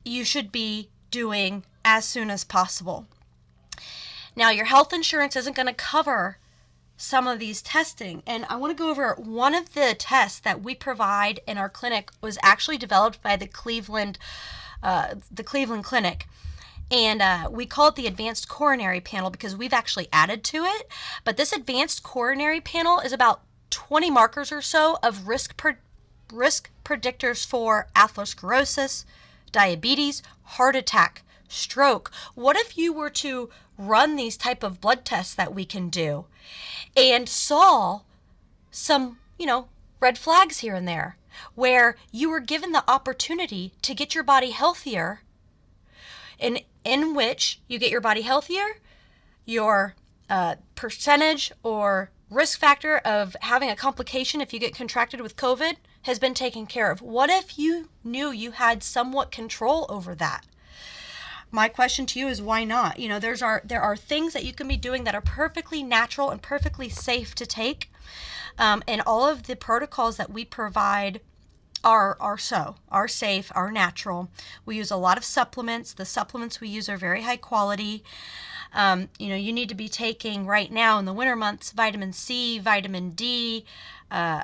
you 0.03 0.23
should 0.23 0.51
be 0.51 0.89
doing 1.09 1.63
as 1.83 2.05
soon 2.05 2.29
as 2.29 2.43
possible. 2.43 3.07
Now, 4.35 4.49
your 4.49 4.65
health 4.65 4.91
insurance 4.91 5.35
isn't 5.35 5.55
going 5.55 5.67
to 5.67 5.73
cover 5.73 6.37
some 6.97 7.27
of 7.27 7.39
these 7.39 7.61
testing, 7.61 8.23
and 8.25 8.45
I 8.49 8.55
want 8.55 8.75
to 8.75 8.83
go 8.83 8.89
over 8.89 9.15
one 9.15 9.53
of 9.53 9.73
the 9.73 9.95
tests 9.97 10.39
that 10.39 10.61
we 10.61 10.75
provide 10.75 11.39
in 11.47 11.57
our 11.57 11.69
clinic 11.69 12.09
was 12.21 12.37
actually 12.41 12.77
developed 12.77 13.21
by 13.21 13.35
the 13.35 13.47
Cleveland, 13.47 14.17
uh, 14.81 15.15
the 15.31 15.43
Cleveland 15.43 15.83
Clinic. 15.83 16.27
And 16.91 17.21
uh, 17.21 17.49
we 17.51 17.65
call 17.65 17.87
it 17.87 17.95
the 17.95 18.07
Advanced 18.07 18.47
Coronary 18.47 19.01
Panel 19.01 19.29
because 19.29 19.55
we've 19.55 19.73
actually 19.73 20.07
added 20.13 20.43
to 20.45 20.63
it. 20.63 20.89
But 21.23 21.37
this 21.37 21.51
Advanced 21.51 22.03
Coronary 22.03 22.61
Panel 22.61 22.99
is 22.99 23.11
about 23.11 23.41
20 23.71 24.11
markers 24.11 24.51
or 24.51 24.61
so 24.61 24.97
of 25.01 25.27
risk 25.27 25.57
per- 25.57 25.79
risk 26.31 26.69
predictors 26.83 27.45
for 27.45 27.87
atherosclerosis, 27.95 29.05
diabetes, 29.51 30.21
heart 30.43 30.75
attack, 30.75 31.23
stroke. 31.47 32.11
What 32.35 32.55
if 32.55 32.77
you 32.77 32.93
were 32.93 33.09
to 33.11 33.49
run 33.77 34.15
these 34.15 34.37
type 34.37 34.63
of 34.63 34.79
blood 34.79 35.05
tests 35.05 35.33
that 35.35 35.53
we 35.53 35.65
can 35.65 35.89
do 35.89 36.25
and 36.95 37.27
saw 37.27 38.01
some, 38.71 39.17
you 39.37 39.45
know, 39.45 39.67
red 39.99 40.17
flags 40.17 40.59
here 40.59 40.75
and 40.75 40.87
there 40.87 41.17
where 41.55 41.97
you 42.11 42.29
were 42.29 42.39
given 42.39 42.71
the 42.71 42.89
opportunity 42.89 43.73
to 43.81 43.93
get 43.93 44.15
your 44.15 44.23
body 44.23 44.51
healthier 44.51 45.21
in 46.39 46.59
in 46.85 47.15
which 47.15 47.59
you 47.67 47.77
get 47.79 47.91
your 47.91 47.99
body 47.99 48.21
healthier, 48.21 48.79
your 49.43 49.95
uh, 50.29 50.55
percentage 50.75 51.51
or 51.63 52.11
risk 52.29 52.59
factor 52.59 52.97
of 52.99 53.35
having 53.41 53.69
a 53.69 53.75
complication 53.75 54.41
if 54.41 54.53
you 54.53 54.59
get 54.59 54.75
contracted 54.75 55.21
with 55.21 55.35
COVID 55.35 55.75
has 56.03 56.19
been 56.19 56.33
taken 56.33 56.65
care 56.65 56.91
of. 56.91 57.01
What 57.01 57.29
if 57.29 57.57
you 57.57 57.89
knew 58.03 58.29
you 58.29 58.51
had 58.51 58.83
somewhat 58.83 59.31
control 59.31 59.85
over 59.89 60.15
that? 60.15 60.45
My 61.51 61.67
question 61.67 62.05
to 62.07 62.19
you 62.19 62.27
is 62.27 62.41
why 62.41 62.63
not? 62.63 62.99
You 62.99 63.07
know, 63.07 63.19
there's 63.19 63.41
are 63.41 63.61
there 63.63 63.81
are 63.81 63.95
things 63.95 64.33
that 64.33 64.43
you 64.43 64.53
can 64.53 64.67
be 64.67 64.77
doing 64.77 65.03
that 65.03 65.15
are 65.15 65.21
perfectly 65.21 65.83
natural 65.83 66.29
and 66.29 66.41
perfectly 66.41 66.89
safe 66.89 67.33
to 67.35 67.45
take. 67.45 67.91
Um, 68.57 68.83
and 68.87 69.01
all 69.05 69.27
of 69.27 69.43
the 69.43 69.55
protocols 69.55 70.17
that 70.17 70.31
we 70.31 70.45
provide 70.45 71.21
are 71.85 72.17
are 72.19 72.37
so 72.37 72.75
are 72.89 73.07
safe 73.07 73.51
are 73.55 73.71
natural 73.71 74.29
we 74.65 74.75
use 74.75 74.91
a 74.91 74.97
lot 74.97 75.17
of 75.17 75.23
supplements 75.23 75.93
the 75.93 76.05
supplements 76.05 76.59
we 76.59 76.67
use 76.67 76.89
are 76.89 76.97
very 76.97 77.21
high 77.21 77.37
quality 77.37 78.03
um, 78.73 79.07
you 79.17 79.29
know 79.29 79.35
you 79.35 79.53
need 79.53 79.69
to 79.69 79.75
be 79.75 79.87
taking 79.87 80.45
right 80.45 80.71
now 80.71 80.99
in 80.99 81.05
the 81.05 81.13
winter 81.13 81.35
months 81.35 81.71
vitamin 81.71 82.11
c 82.11 82.59
vitamin 82.59 83.11
d 83.11 83.63
uh, 84.11 84.43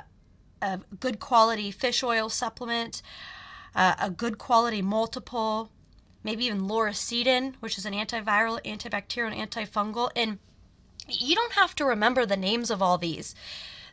a 0.62 0.80
good 1.00 1.18
quality 1.18 1.70
fish 1.70 2.02
oil 2.02 2.28
supplement, 2.28 3.02
uh, 3.74 3.94
a 4.00 4.10
good 4.10 4.38
quality 4.38 4.80
multiple, 4.80 5.70
maybe 6.22 6.46
even 6.46 6.62
lauricidin, 6.62 7.54
which 7.60 7.76
is 7.76 7.84
an 7.84 7.92
antiviral, 7.92 8.62
antibacterial, 8.64 9.36
and 9.36 9.50
antifungal. 9.50 10.10
And 10.14 10.38
you 11.08 11.34
don't 11.34 11.54
have 11.54 11.74
to 11.76 11.84
remember 11.84 12.24
the 12.24 12.36
names 12.36 12.70
of 12.70 12.80
all 12.80 12.96
these. 12.96 13.34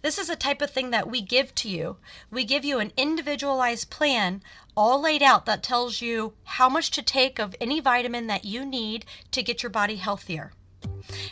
This 0.01 0.17
is 0.17 0.29
a 0.29 0.35
type 0.35 0.61
of 0.61 0.69
thing 0.69 0.91
that 0.91 1.09
we 1.09 1.21
give 1.21 1.53
to 1.55 1.69
you. 1.69 1.97
We 2.31 2.45
give 2.45 2.63
you 2.63 2.79
an 2.79 2.91
individualized 2.95 3.89
plan 3.89 4.41
all 4.75 5.01
laid 5.01 5.21
out 5.21 5.45
that 5.45 5.61
tells 5.61 6.01
you 6.01 6.33
how 6.45 6.69
much 6.69 6.89
to 6.91 7.01
take 7.01 7.39
of 7.39 7.55
any 7.59 7.79
vitamin 7.79 8.27
that 8.27 8.45
you 8.45 8.65
need 8.65 9.05
to 9.31 9.43
get 9.43 9.61
your 9.61 9.69
body 9.69 9.97
healthier. 9.97 10.53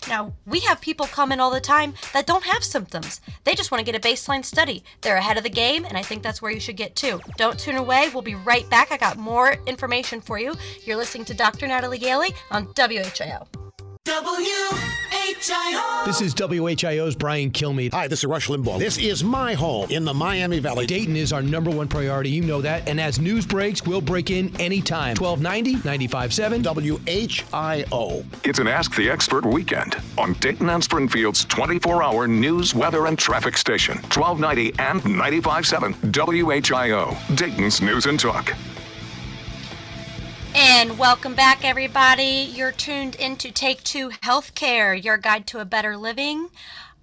Now, 0.10 0.34
we 0.46 0.60
have 0.62 0.82
people 0.82 1.06
come 1.06 1.32
in 1.32 1.40
all 1.40 1.52
the 1.52 1.62
time 1.62 1.94
that 2.14 2.26
don't 2.26 2.44
have 2.44 2.64
symptoms. 2.64 3.22
They 3.44 3.56
just 3.56 3.72
want 3.72 3.86
to 3.86 3.90
get 3.90 3.98
a 3.98 4.08
baseline 4.08 4.44
study. 4.44 4.84
They're 5.02 5.18
ahead 5.18 5.38
of 5.38 5.44
the 5.44 5.50
game, 5.50 5.86
and 5.86 5.98
I 5.98 6.02
think 6.02 6.24
that's 6.24 6.42
where 6.42 6.52
you 6.52 6.60
should 6.60 6.78
get 6.78 6.96
to. 6.98 7.20
Don't 7.38 7.60
tune 7.60 7.76
away. 7.76 8.10
We'll 8.10 8.22
be 8.22 8.36
right 8.36 8.70
back. 8.70 8.92
I 8.92 8.98
got 8.98 9.18
more 9.18 9.56
information 9.66 10.20
for 10.22 10.40
you. 10.40 10.56
You're 10.84 10.98
listening 10.98 11.26
to 11.26 11.34
Dr. 11.34 11.68
Natalie 11.68 12.00
Gailey 12.00 12.34
on 12.52 12.68
WHIO. 12.68 13.67
WHIO. 14.08 16.06
This 16.06 16.22
is 16.22 16.34
WHIO's 16.34 17.14
Brian 17.14 17.52
Kilmeade. 17.52 17.92
Hi, 17.92 18.08
this 18.08 18.20
is 18.20 18.26
Rush 18.26 18.48
Limbaugh. 18.48 18.80
This 18.80 18.98
is 18.98 19.22
my 19.22 19.54
home 19.54 19.92
in 19.92 20.06
the 20.06 20.14
Miami 20.14 20.60
Valley. 20.60 20.86
Dayton 20.86 21.18
is 21.18 21.34
our 21.34 21.42
number 21.42 21.70
one 21.70 21.90
priority. 21.90 22.30
You 22.30 22.44
know 22.44 22.62
that. 22.62 22.88
And 22.88 23.02
as 23.02 23.20
news 23.20 23.46
breaks, 23.46 23.86
we'll 23.86 24.00
break 24.00 24.32
in 24.32 24.56
anytime. 24.62 25.18
1290, 25.18 26.08
95.7. 26.08 26.64
WHIO. 26.64 28.26
It's 28.46 28.60
an 28.60 28.68
Ask 28.70 28.96
the 28.96 29.10
Expert 29.10 29.46
weekend 29.46 29.98
on 30.18 30.32
Dayton 30.36 30.70
and 30.70 30.82
Springfield's 30.82 31.44
24 31.44 32.02
hour 32.02 32.28
news, 32.30 32.74
weather, 32.74 33.08
and 33.08 33.20
traffic 33.20 33.58
station. 33.58 33.98
1290 34.16 34.74
and 34.80 35.02
95.7 35.02 35.94
WHIO. 36.14 37.36
Dayton's 37.36 37.82
News 37.82 38.06
and 38.06 38.18
Talk. 38.18 38.56
And 40.60 40.98
welcome 40.98 41.36
back, 41.36 41.64
everybody. 41.64 42.50
You're 42.52 42.72
tuned 42.72 43.14
into 43.14 43.52
Take 43.52 43.84
Two 43.84 44.10
Healthcare, 44.10 45.02
your 45.02 45.16
guide 45.16 45.46
to 45.48 45.60
a 45.60 45.66
better 45.66 45.96
living 45.96 46.50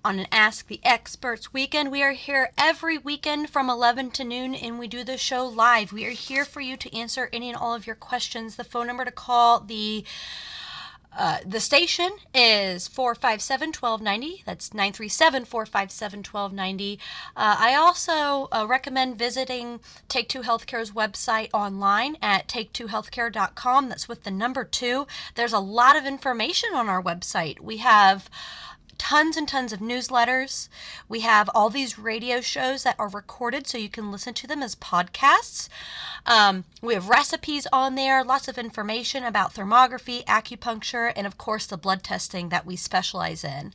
on 0.04 0.18
an 0.18 0.26
Ask 0.32 0.66
the 0.66 0.80
Experts 0.82 1.52
weekend. 1.52 1.92
We 1.92 2.02
are 2.02 2.14
here 2.14 2.50
every 2.58 2.98
weekend 2.98 3.50
from 3.50 3.70
11 3.70 4.10
to 4.10 4.24
noon 4.24 4.56
and 4.56 4.76
we 4.76 4.88
do 4.88 5.04
the 5.04 5.16
show 5.16 5.46
live. 5.46 5.92
We 5.92 6.04
are 6.04 6.10
here 6.10 6.44
for 6.44 6.60
you 6.60 6.76
to 6.76 6.96
answer 6.96 7.30
any 7.32 7.48
and 7.48 7.56
all 7.56 7.74
of 7.76 7.86
your 7.86 7.94
questions. 7.94 8.56
The 8.56 8.64
phone 8.64 8.88
number 8.88 9.04
to 9.04 9.12
call, 9.12 9.60
the 9.60 10.04
Uh, 11.16 11.38
the 11.46 11.60
station 11.60 12.10
is 12.34 12.88
457 12.88 13.68
1290. 13.68 14.42
That's 14.44 14.74
937 14.74 15.44
457 15.44 16.18
1290. 16.18 16.98
Uh, 17.36 17.56
I 17.58 17.74
also 17.74 18.48
uh, 18.50 18.66
recommend 18.68 19.18
visiting 19.18 19.80
Take 20.08 20.28
Two 20.28 20.42
Healthcare's 20.42 20.90
website 20.90 21.50
online 21.52 22.16
at 22.20 22.48
take2healthcare.com. 22.48 23.88
That's 23.88 24.08
with 24.08 24.24
the 24.24 24.30
number 24.30 24.64
two. 24.64 25.06
There's 25.34 25.52
a 25.52 25.58
lot 25.60 25.96
of 25.96 26.04
information 26.04 26.70
on 26.74 26.88
our 26.88 27.02
website. 27.02 27.60
We 27.60 27.78
have 27.78 28.28
tons 28.98 29.36
and 29.36 29.48
tons 29.48 29.72
of 29.72 29.80
newsletters. 29.80 30.68
We 31.08 31.20
have 31.20 31.50
all 31.54 31.70
these 31.70 31.98
radio 31.98 32.40
shows 32.40 32.82
that 32.82 32.98
are 32.98 33.08
recorded 33.08 33.66
so 33.66 33.78
you 33.78 33.88
can 33.88 34.12
listen 34.12 34.34
to 34.34 34.46
them 34.46 34.62
as 34.62 34.74
podcasts. 34.74 35.68
Um, 36.26 36.64
we 36.82 36.94
have 36.94 37.08
recipes 37.08 37.66
on 37.72 37.94
there, 37.94 38.24
lots 38.24 38.48
of 38.48 38.58
information 38.58 39.24
about 39.24 39.54
thermography, 39.54 40.24
acupuncture, 40.24 41.12
and 41.14 41.26
of 41.26 41.38
course 41.38 41.66
the 41.66 41.76
blood 41.76 42.02
testing 42.02 42.48
that 42.48 42.66
we 42.66 42.76
specialize 42.76 43.44
in. 43.44 43.72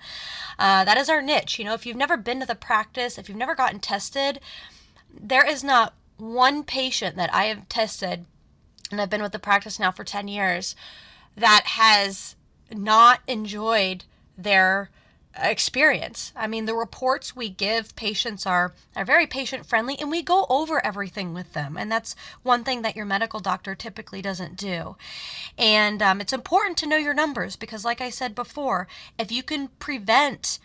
Uh, 0.58 0.84
that 0.86 0.98
is 0.98 1.10
our 1.10 1.22
niche. 1.22 1.60
You 1.60 1.66
know, 1.66 1.74
if 1.74 1.86
you've 1.86 1.98
never 1.98 2.18
been 2.18 2.40
to 2.40 2.46
the 2.46 2.56
practice, 2.56 3.18
if 3.18 3.30
you've 3.30 3.38
never 3.38 3.56
gotten 3.56 3.80
tested, 3.80 4.40
there 5.12 5.46
is 5.46 5.64
not 5.64 5.94
one 6.18 6.64
patient 6.64 7.16
that 7.16 7.34
I 7.34 7.46
have 7.46 7.70
tested, 7.70 8.26
and 8.92 9.02
I've 9.02 9.10
been 9.10 9.22
with 9.22 9.32
the 9.32 9.40
practice 9.40 9.80
now 9.80 9.92
for 9.92 10.04
10 10.04 10.28
years, 10.28 10.76
that 11.36 11.64
has 11.66 12.36
not 12.72 13.22
enjoyed 13.28 14.06
their 14.38 14.90
experience. 15.36 16.34
I 16.36 16.48
mean, 16.48 16.66
the 16.66 16.76
reports 16.76 17.36
we 17.36 17.50
give 17.50 17.96
patients 17.96 18.46
are 18.46 18.74
are 18.96 19.06
very 19.06 19.28
patient 19.28 19.66
friendly 19.66 19.96
and 20.00 20.10
we 20.10 20.22
go 20.22 20.46
over 20.50 20.84
everything 20.86 21.34
with 21.34 21.54
them. 21.54 21.78
And 21.78 21.92
that's 21.92 22.16
one 22.44 22.64
thing 22.64 22.82
that 22.82 22.96
your 22.96 23.06
medical 23.06 23.40
doctor 23.40 23.76
typically 23.76 24.22
doesn't 24.22 24.56
do. 24.56 24.96
And 25.58 26.02
um, 26.02 26.20
it's 26.22 26.34
important 26.34 26.78
to 26.78 26.88
know 26.88 26.98
your 26.98 27.14
numbers 27.14 27.56
because, 27.56 27.86
like 27.86 28.02
I 28.02 28.10
said 28.10 28.36
before, 28.36 28.88
if 29.18 29.32
you 29.32 29.44
can 29.44 29.70
prevent 29.80 30.60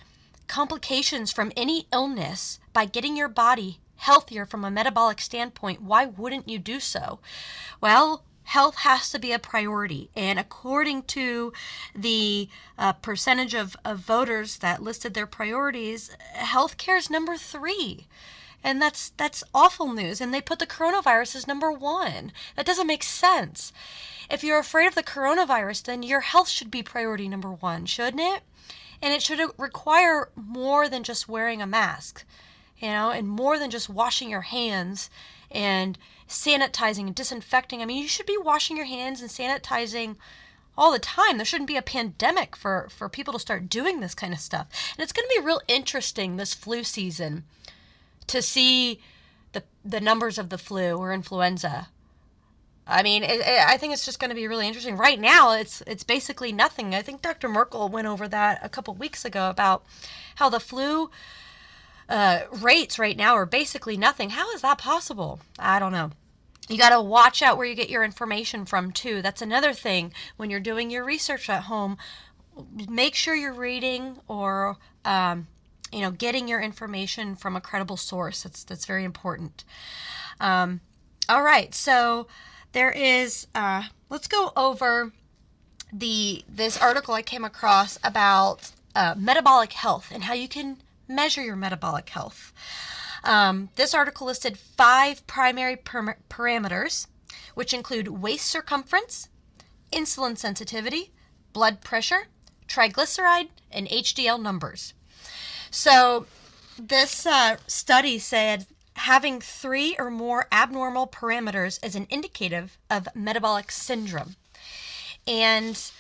complications 0.47 1.33
from 1.33 1.53
any 1.57 1.87
illness 1.93 2.59
by 2.73 2.85
getting 2.85 3.17
your 3.17 3.29
body 3.29 3.81
healthier 3.97 4.45
from 4.45 4.65
a 4.65 4.71
metabolic 4.71 5.21
standpoint, 5.21 5.83
why 5.83 6.07
wouldn't 6.07 6.49
you 6.49 6.59
do 6.59 6.81
so? 6.81 7.21
Well, 7.81 8.25
health 8.45 8.77
has 8.77 9.11
to 9.11 9.19
be 9.19 9.33
a 9.33 9.39
priority. 9.39 10.11
And 10.15 10.39
according 10.39 11.05
to 11.05 11.53
the 11.95 12.49
uh, 12.79 12.93
percentage 12.95 13.55
of, 13.55 13.77
of 13.85 13.99
voters 13.99 14.59
that 14.59 14.83
listed 14.83 15.15
their 15.15 15.27
priorities, 15.27 16.11
healthcare 16.37 16.99
is 16.99 17.11
number 17.11 17.37
three. 17.37 18.07
And 18.63 18.81
that's 18.81 19.11
that's 19.11 19.45
awful 19.55 19.93
news. 19.93 20.21
And 20.21 20.33
they 20.33 20.41
put 20.41 20.59
the 20.59 20.67
coronavirus 20.67 21.37
as 21.37 21.47
number 21.47 21.71
one. 21.71 22.33
That 22.57 22.65
doesn't 22.65 22.87
make 22.87 23.03
sense. 23.03 23.73
If 24.31 24.43
you're 24.43 24.59
afraid 24.59 24.87
of 24.87 24.95
the 24.95 25.03
coronavirus, 25.03 25.85
then 25.85 26.03
your 26.03 26.21
health 26.21 26.49
should 26.49 26.71
be 26.71 26.83
priority 26.83 27.29
number 27.29 27.53
one, 27.53 27.85
shouldn't 27.85 28.23
it? 28.23 28.43
And 29.03 29.13
it 29.13 29.23
should 29.23 29.41
require 29.59 30.31
more 30.35 30.89
than 30.89 31.03
just 31.03 31.29
wearing 31.29 31.61
a 31.61 31.67
mask, 31.67 32.25
you 32.79 32.89
know, 32.89 33.11
and 33.11 33.29
more 33.29 33.59
than 33.59 33.71
just 33.71 33.91
washing 33.91 34.31
your 34.31 34.43
hands 34.43 35.11
and 35.51 35.99
sanitizing 36.29 37.07
and 37.07 37.15
disinfecting. 37.15 37.83
I 37.83 37.85
mean, 37.85 38.03
you 38.03 38.09
should 38.09 38.27
be 38.27 38.39
washing 38.39 38.77
your 38.77 38.87
hands 38.87 39.21
and 39.21 39.31
sanitizing 39.31 40.17
all 40.77 40.93
the 40.93 40.99
time. 40.99 41.37
There 41.37 41.45
shouldn't 41.45 41.69
be 41.69 41.77
a 41.77 41.83
pandemic 41.83 42.57
for, 42.57 42.89
for 42.91 43.09
people 43.09 43.33
to 43.35 43.39
start 43.39 43.69
doing 43.69 44.01
this 44.01 44.15
kind 44.15 44.33
of 44.33 44.41
stuff. 44.41 44.67
And 44.97 45.03
it's 45.03 45.13
going 45.13 45.27
to 45.29 45.41
be 45.41 45.45
real 45.45 45.61
interesting 45.69 46.37
this 46.37 46.55
flu 46.55 46.83
season 46.83 47.45
to 48.27 48.43
see 48.43 49.01
the, 49.53 49.63
the 49.85 50.01
numbers 50.01 50.39
of 50.39 50.49
the 50.49 50.59
flu 50.59 50.97
or 50.97 51.13
influenza. 51.13 51.89
I 52.87 53.03
mean, 53.03 53.23
it, 53.23 53.41
it, 53.41 53.67
I 53.67 53.77
think 53.77 53.93
it's 53.93 54.05
just 54.05 54.19
going 54.19 54.31
to 54.31 54.35
be 54.35 54.47
really 54.49 54.67
interesting. 54.67 54.97
Right 54.97 55.19
now, 55.19 55.53
it's 55.53 55.83
it's 55.87 56.05
basically 56.05 56.53
nothing. 56.53 56.95
I 56.95 57.01
think 57.01 57.23
Dr. 57.23 57.49
Merkel 57.49 57.89
went 57.89 58.07
over 58.07 58.29
that 58.29 58.59
a 58.63 58.69
couple 58.69 58.93
weeks 58.95 59.25
ago 59.25 59.49
about 59.49 59.85
how 60.35 60.51
the 60.51 60.61
flu 60.61 61.11
uh, 62.09 62.41
rates 62.51 62.99
right 62.99 63.17
now 63.17 63.35
are 63.35 63.47
basically 63.47 63.97
nothing. 63.97 64.31
How 64.31 64.53
is 64.53 64.63
that 64.63 64.79
possible? 64.79 65.41
I 65.59 65.79
don't 65.79 65.93
know. 65.93 66.11
You 66.69 66.79
got 66.79 66.91
to 66.91 67.01
watch 67.01 67.43
out 67.43 67.57
where 67.57 67.67
you 67.67 67.75
get 67.75 67.91
your 67.91 68.05
information 68.05 68.65
from, 68.65 68.91
too. 68.91 69.21
That's 69.21 69.43
another 69.43 69.73
thing 69.73 70.13
when 70.37 70.51
you're 70.51 70.61
doing 70.61 70.91
your 70.91 71.05
research 71.05 71.51
at 71.51 71.65
home. 71.65 71.99
Make 72.89 73.15
sure 73.15 73.35
you're 73.35 73.53
reading 73.53 74.19
or, 74.29 74.77
um, 75.05 75.47
you 75.93 76.01
know, 76.01 76.11
getting 76.11 76.49
your 76.49 76.61
information 76.61 77.37
from 77.37 77.55
a 77.55 77.61
credible 77.61 77.97
source. 77.97 78.43
That's, 78.45 78.65
that's 78.65 78.87
very 78.87 79.05
important. 79.05 79.65
Um, 80.41 80.81
all 81.29 81.43
right. 81.43 81.75
So 81.75 82.29
there 82.73 82.91
is, 82.91 83.47
uh, 83.55 83.85
let's 84.09 84.29
go 84.29 84.53
over 84.57 85.13
the 85.93 86.45
this 86.49 86.77
article 86.77 87.15
I 87.15 87.23
came 87.23 87.45
across 87.45 87.99
about 88.03 88.73
uh, 88.97 89.15
metabolic 89.17 89.73
health 89.73 90.11
and 90.13 90.25
how 90.25 90.35
you 90.35 90.49
can 90.49 90.79
measure 91.15 91.43
your 91.43 91.57
metabolic 91.57 92.09
health. 92.11 92.53
Um, 93.23 93.71
this 93.77 93.95
article 93.95 94.27
listed 94.27 94.59
five 94.59 95.27
primary 95.27 95.77
per- 95.77 96.19
parameters, 96.29 97.07
which 97.55 97.73
include 97.73 98.09
waist 98.09 98.47
circumference, 98.47 99.29
insulin 99.93 100.37
sensitivity, 100.37 101.13
blood 101.53 101.81
pressure, 101.81 102.29
triglyceride, 102.69 103.49
and 103.71 103.89
HDL 103.89 104.41
numbers. 104.41 104.93
So, 105.71 106.27
this 106.79 107.25
uh, 107.27 107.57
study 107.67 108.19
said 108.19 108.67
having 108.97 109.41
three 109.41 109.97
or 109.99 110.11
more 110.11 110.47
abnormal 110.53 111.07
parameters 111.07 111.85
is 111.85 111.95
an 111.95 112.07
indicative 112.11 112.79
of 112.91 113.09
metabolic 113.15 113.71
syndrome. 113.71 114.37
And 115.27 115.91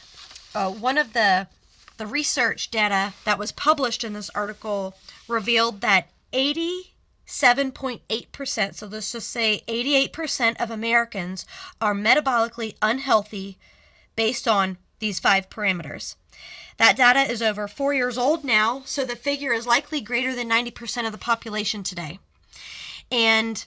uh, 0.54 0.70
one 0.70 0.98
of 0.98 1.12
the 1.12 1.48
the 1.96 2.06
research 2.06 2.70
data 2.70 3.14
that 3.24 3.38
was 3.38 3.52
published 3.52 4.04
in 4.04 4.12
this 4.12 4.28
article 4.30 4.94
revealed 5.28 5.80
that 5.80 6.08
87.8%, 6.32 8.74
so 8.74 8.86
let's 8.86 9.12
just 9.12 9.28
say 9.28 9.62
88% 9.68 10.60
of 10.60 10.70
Americans 10.70 11.46
are 11.80 11.94
metabolically 11.94 12.74
unhealthy 12.82 13.56
based 14.16 14.48
on 14.48 14.78
these 14.98 15.20
five 15.20 15.48
parameters. 15.48 16.16
That 16.76 16.96
data 16.96 17.20
is 17.20 17.40
over 17.40 17.68
four 17.68 17.94
years 17.94 18.18
old 18.18 18.44
now, 18.44 18.82
so 18.84 19.04
the 19.04 19.14
figure 19.14 19.52
is 19.52 19.64
likely 19.66 20.00
greater 20.00 20.34
than 20.34 20.50
90% 20.50 21.06
of 21.06 21.12
the 21.12 21.18
population 21.18 21.84
today. 21.84 22.18
And 23.10 23.64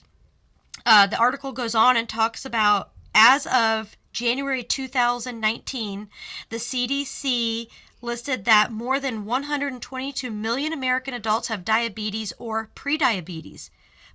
uh, 0.86 1.08
the 1.08 1.18
article 1.18 1.54
goes 1.54 1.74
on 1.74 1.96
and 1.96 2.10
talks 2.10 2.46
about 2.46 2.92
as 3.16 3.48
of 3.48 3.96
January 4.12 4.64
2019, 4.64 6.10
the 6.50 6.58
CDC 6.58 7.68
listed 8.02 8.46
that 8.46 8.72
more 8.72 9.00
than 9.00 9.26
122 9.26 10.30
million 10.32 10.74
American 10.74 11.14
adults 11.14 11.48
have 11.48 11.66
diabetes 11.66 12.34
or 12.38 12.70
prediabetes. 12.76 13.70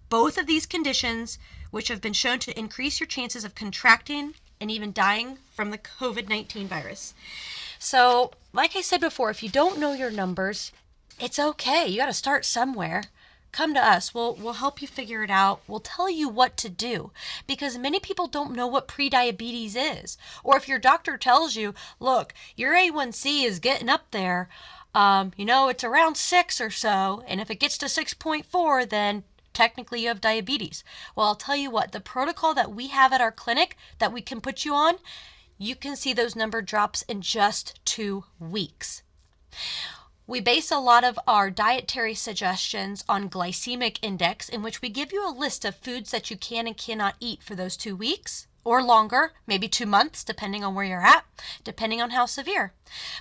Both 0.08 0.38
of 0.38 0.46
these 0.46 0.66
conditions, 0.66 1.38
which 1.70 1.88
have 1.88 2.00
been 2.00 2.12
shown 2.12 2.38
to 2.40 2.58
increase 2.58 3.00
your 3.00 3.06
chances 3.06 3.44
of 3.44 3.54
contracting 3.54 4.34
and 4.60 4.70
even 4.70 4.92
dying 4.92 5.38
from 5.52 5.70
the 5.70 5.78
COVID 5.78 6.28
19 6.28 6.68
virus. 6.68 7.14
So, 7.78 8.32
like 8.52 8.76
I 8.76 8.80
said 8.80 9.00
before, 9.00 9.30
if 9.30 9.42
you 9.42 9.48
don't 9.48 9.78
know 9.78 9.92
your 9.92 10.10
numbers, 10.10 10.70
it's 11.18 11.38
okay. 11.38 11.86
You 11.86 11.96
got 11.98 12.06
to 12.06 12.12
start 12.12 12.44
somewhere 12.44 13.04
come 13.52 13.74
to 13.74 13.84
us. 13.84 14.14
We'll 14.14 14.34
we'll 14.34 14.54
help 14.54 14.82
you 14.82 14.88
figure 14.88 15.22
it 15.22 15.30
out. 15.30 15.60
We'll 15.68 15.80
tell 15.80 16.10
you 16.10 16.28
what 16.28 16.56
to 16.58 16.68
do 16.68 17.12
because 17.46 17.78
many 17.78 18.00
people 18.00 18.26
don't 18.26 18.56
know 18.56 18.66
what 18.66 18.88
prediabetes 18.88 19.76
is. 19.76 20.16
Or 20.42 20.56
if 20.56 20.66
your 20.66 20.78
doctor 20.78 21.16
tells 21.16 21.54
you, 21.54 21.74
"Look, 22.00 22.34
your 22.56 22.74
A1C 22.74 23.44
is 23.44 23.58
getting 23.60 23.88
up 23.88 24.10
there. 24.10 24.48
Um, 24.94 25.32
you 25.36 25.44
know, 25.44 25.68
it's 25.68 25.84
around 25.84 26.16
6 26.16 26.60
or 26.60 26.70
so, 26.70 27.22
and 27.26 27.40
if 27.40 27.50
it 27.50 27.60
gets 27.60 27.78
to 27.78 27.88
6.4, 27.88 28.84
then 28.84 29.24
technically 29.52 30.02
you 30.02 30.08
have 30.08 30.20
diabetes." 30.20 30.82
Well, 31.14 31.28
I'll 31.28 31.34
tell 31.36 31.56
you 31.56 31.70
what, 31.70 31.92
the 31.92 32.00
protocol 32.00 32.54
that 32.54 32.72
we 32.72 32.88
have 32.88 33.12
at 33.12 33.20
our 33.20 33.32
clinic 33.32 33.76
that 33.98 34.12
we 34.12 34.22
can 34.22 34.40
put 34.40 34.64
you 34.64 34.74
on, 34.74 34.98
you 35.58 35.76
can 35.76 35.96
see 35.96 36.12
those 36.12 36.34
number 36.34 36.60
drops 36.62 37.02
in 37.02 37.22
just 37.22 37.78
2 37.84 38.24
weeks. 38.38 39.02
We 40.32 40.40
base 40.40 40.70
a 40.70 40.78
lot 40.78 41.04
of 41.04 41.20
our 41.28 41.50
dietary 41.50 42.14
suggestions 42.14 43.04
on 43.06 43.28
glycemic 43.28 43.98
index, 44.00 44.48
in 44.48 44.62
which 44.62 44.80
we 44.80 44.88
give 44.88 45.12
you 45.12 45.28
a 45.28 45.28
list 45.28 45.62
of 45.66 45.76
foods 45.76 46.10
that 46.10 46.30
you 46.30 46.38
can 46.38 46.66
and 46.66 46.74
cannot 46.74 47.16
eat 47.20 47.42
for 47.42 47.54
those 47.54 47.76
two 47.76 47.94
weeks 47.94 48.46
or 48.64 48.82
longer, 48.82 49.34
maybe 49.46 49.68
two 49.68 49.84
months, 49.84 50.24
depending 50.24 50.64
on 50.64 50.74
where 50.74 50.86
you're 50.86 51.04
at, 51.04 51.26
depending 51.64 52.00
on 52.00 52.12
how 52.12 52.24
severe. 52.24 52.72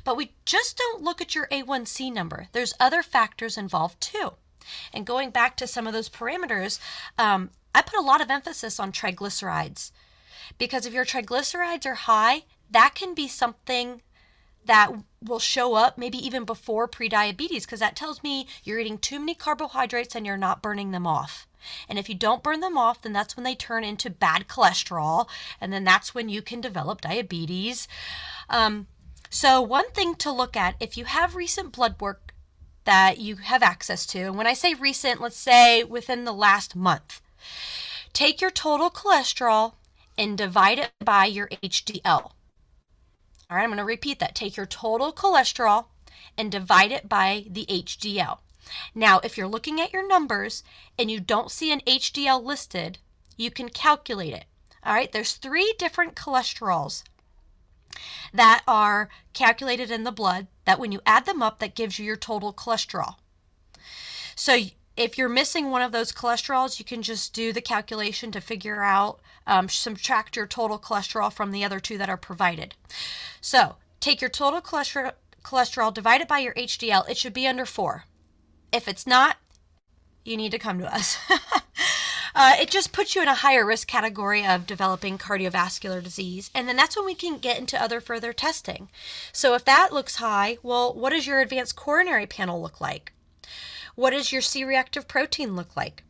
But 0.05 0.15
we 0.15 0.35
just 0.45 0.77
don't 0.77 1.03
look 1.03 1.19
at 1.19 1.35
your 1.35 1.47
A1C 1.47 2.13
number. 2.13 2.47
There's 2.53 2.73
other 2.79 3.03
factors 3.03 3.57
involved 3.57 3.99
too. 3.99 4.35
And 4.93 5.05
going 5.05 5.31
back 5.31 5.57
to 5.57 5.67
some 5.67 5.87
of 5.87 5.91
those 5.91 6.07
parameters, 6.07 6.79
um, 7.17 7.49
I 7.75 7.81
put 7.81 7.99
a 7.99 8.01
lot 8.01 8.21
of 8.21 8.31
emphasis 8.31 8.79
on 8.79 8.93
triglycerides 8.93 9.91
because 10.57 10.85
if 10.85 10.93
your 10.93 11.03
triglycerides 11.03 11.85
are 11.85 11.95
high, 11.95 12.45
that 12.69 12.95
can 12.95 13.13
be 13.13 13.27
something 13.27 14.01
that 14.65 14.91
will 15.23 15.39
show 15.39 15.75
up 15.75 15.97
maybe 15.97 16.17
even 16.17 16.45
before 16.45 16.87
prediabetes 16.87 17.61
because 17.63 17.79
that 17.79 17.95
tells 17.95 18.23
me 18.23 18.47
you're 18.63 18.79
eating 18.79 18.97
too 18.97 19.19
many 19.19 19.33
carbohydrates 19.35 20.15
and 20.15 20.25
you're 20.25 20.37
not 20.37 20.61
burning 20.61 20.91
them 20.91 21.05
off. 21.07 21.47
And 21.87 21.99
if 21.99 22.09
you 22.09 22.15
don't 22.15 22.41
burn 22.43 22.59
them 22.59 22.77
off, 22.77 23.01
then 23.01 23.13
that's 23.13 23.35
when 23.37 23.43
they 23.43 23.53
turn 23.55 23.83
into 23.83 24.09
bad 24.09 24.47
cholesterol, 24.47 25.27
and 25.59 25.71
then 25.71 25.83
that's 25.83 26.13
when 26.15 26.27
you 26.29 26.41
can 26.41 26.59
develop 26.61 27.01
diabetes. 27.01 27.87
Um, 28.49 28.87
So, 29.29 29.61
one 29.61 29.89
thing 29.91 30.15
to 30.15 30.31
look 30.31 30.57
at 30.57 30.75
if 30.79 30.97
you 30.97 31.05
have 31.05 31.35
recent 31.35 31.71
blood 31.71 32.01
work 32.01 32.33
that 32.85 33.19
you 33.19 33.37
have 33.37 33.63
access 33.63 34.05
to, 34.07 34.19
and 34.19 34.37
when 34.37 34.47
I 34.47 34.53
say 34.53 34.73
recent, 34.73 35.21
let's 35.21 35.37
say 35.37 35.83
within 35.83 36.25
the 36.25 36.33
last 36.33 36.75
month, 36.75 37.21
take 38.13 38.41
your 38.41 38.51
total 38.51 38.89
cholesterol 38.89 39.73
and 40.17 40.37
divide 40.37 40.79
it 40.79 40.91
by 40.99 41.25
your 41.25 41.47
HDL. 41.63 42.31
All 43.51 43.57
right, 43.57 43.63
I'm 43.63 43.69
going 43.69 43.79
to 43.79 43.83
repeat 43.83 44.19
that. 44.19 44.33
Take 44.33 44.55
your 44.55 44.65
total 44.65 45.11
cholesterol 45.11 45.87
and 46.37 46.49
divide 46.49 46.93
it 46.93 47.09
by 47.09 47.45
the 47.49 47.65
HDL. 47.65 48.37
Now, 48.95 49.19
if 49.25 49.37
you're 49.37 49.47
looking 49.47 49.81
at 49.81 49.91
your 49.91 50.07
numbers 50.07 50.63
and 50.97 51.11
you 51.11 51.19
don't 51.19 51.51
see 51.51 51.73
an 51.73 51.81
HDL 51.81 52.41
listed, 52.41 52.99
you 53.35 53.51
can 53.51 53.67
calculate 53.67 54.33
it. 54.33 54.45
All 54.85 54.93
right, 54.93 55.11
there's 55.11 55.33
three 55.33 55.75
different 55.77 56.15
cholesterols 56.15 57.03
that 58.33 58.63
are 58.65 59.09
calculated 59.33 59.91
in 59.91 60.05
the 60.05 60.13
blood 60.13 60.47
that 60.63 60.79
when 60.79 60.93
you 60.93 61.01
add 61.05 61.25
them 61.25 61.43
up 61.43 61.59
that 61.59 61.75
gives 61.75 61.99
you 61.99 62.05
your 62.05 62.15
total 62.15 62.53
cholesterol. 62.53 63.15
So 64.33 64.57
if 64.97 65.17
you're 65.17 65.29
missing 65.29 65.69
one 65.69 65.81
of 65.81 65.91
those 65.91 66.11
cholesterols, 66.11 66.79
you 66.79 66.85
can 66.85 67.01
just 67.01 67.33
do 67.33 67.53
the 67.53 67.61
calculation 67.61 68.31
to 68.31 68.41
figure 68.41 68.83
out, 68.83 69.19
um, 69.47 69.69
subtract 69.69 70.35
your 70.35 70.47
total 70.47 70.77
cholesterol 70.77 71.31
from 71.31 71.51
the 71.51 71.63
other 71.63 71.79
two 71.79 71.97
that 71.97 72.09
are 72.09 72.17
provided. 72.17 72.75
So 73.39 73.75
take 73.99 74.21
your 74.21 74.29
total 74.29 74.61
cholesterol, 74.61 75.13
cholesterol, 75.43 75.93
divide 75.93 76.21
it 76.21 76.27
by 76.27 76.39
your 76.39 76.53
HDL. 76.53 77.09
It 77.09 77.17
should 77.17 77.33
be 77.33 77.47
under 77.47 77.65
four. 77.65 78.05
If 78.71 78.87
it's 78.87 79.07
not, 79.07 79.37
you 80.23 80.37
need 80.37 80.51
to 80.51 80.59
come 80.59 80.79
to 80.79 80.93
us. 80.93 81.17
uh, 82.35 82.53
it 82.59 82.69
just 82.69 82.91
puts 82.91 83.15
you 83.15 83.21
in 83.21 83.27
a 83.27 83.35
higher 83.35 83.65
risk 83.65 83.87
category 83.87 84.45
of 84.45 84.67
developing 84.67 85.17
cardiovascular 85.17 86.03
disease. 86.03 86.51
And 86.53 86.67
then 86.67 86.75
that's 86.75 86.95
when 86.95 87.05
we 87.05 87.15
can 87.15 87.37
get 87.37 87.57
into 87.57 87.81
other 87.81 88.01
further 88.01 88.33
testing. 88.33 88.89
So 89.31 89.55
if 89.55 89.65
that 89.65 89.93
looks 89.93 90.17
high, 90.17 90.57
well, 90.61 90.93
what 90.93 91.11
does 91.11 91.25
your 91.25 91.39
advanced 91.39 91.75
coronary 91.75 92.27
panel 92.27 92.61
look 92.61 92.79
like? 92.79 93.13
What 93.95 94.11
does 94.11 94.31
your 94.31 94.41
C 94.41 94.63
reactive 94.63 95.07
protein 95.07 95.55
look 95.55 95.75
like? 95.75 96.03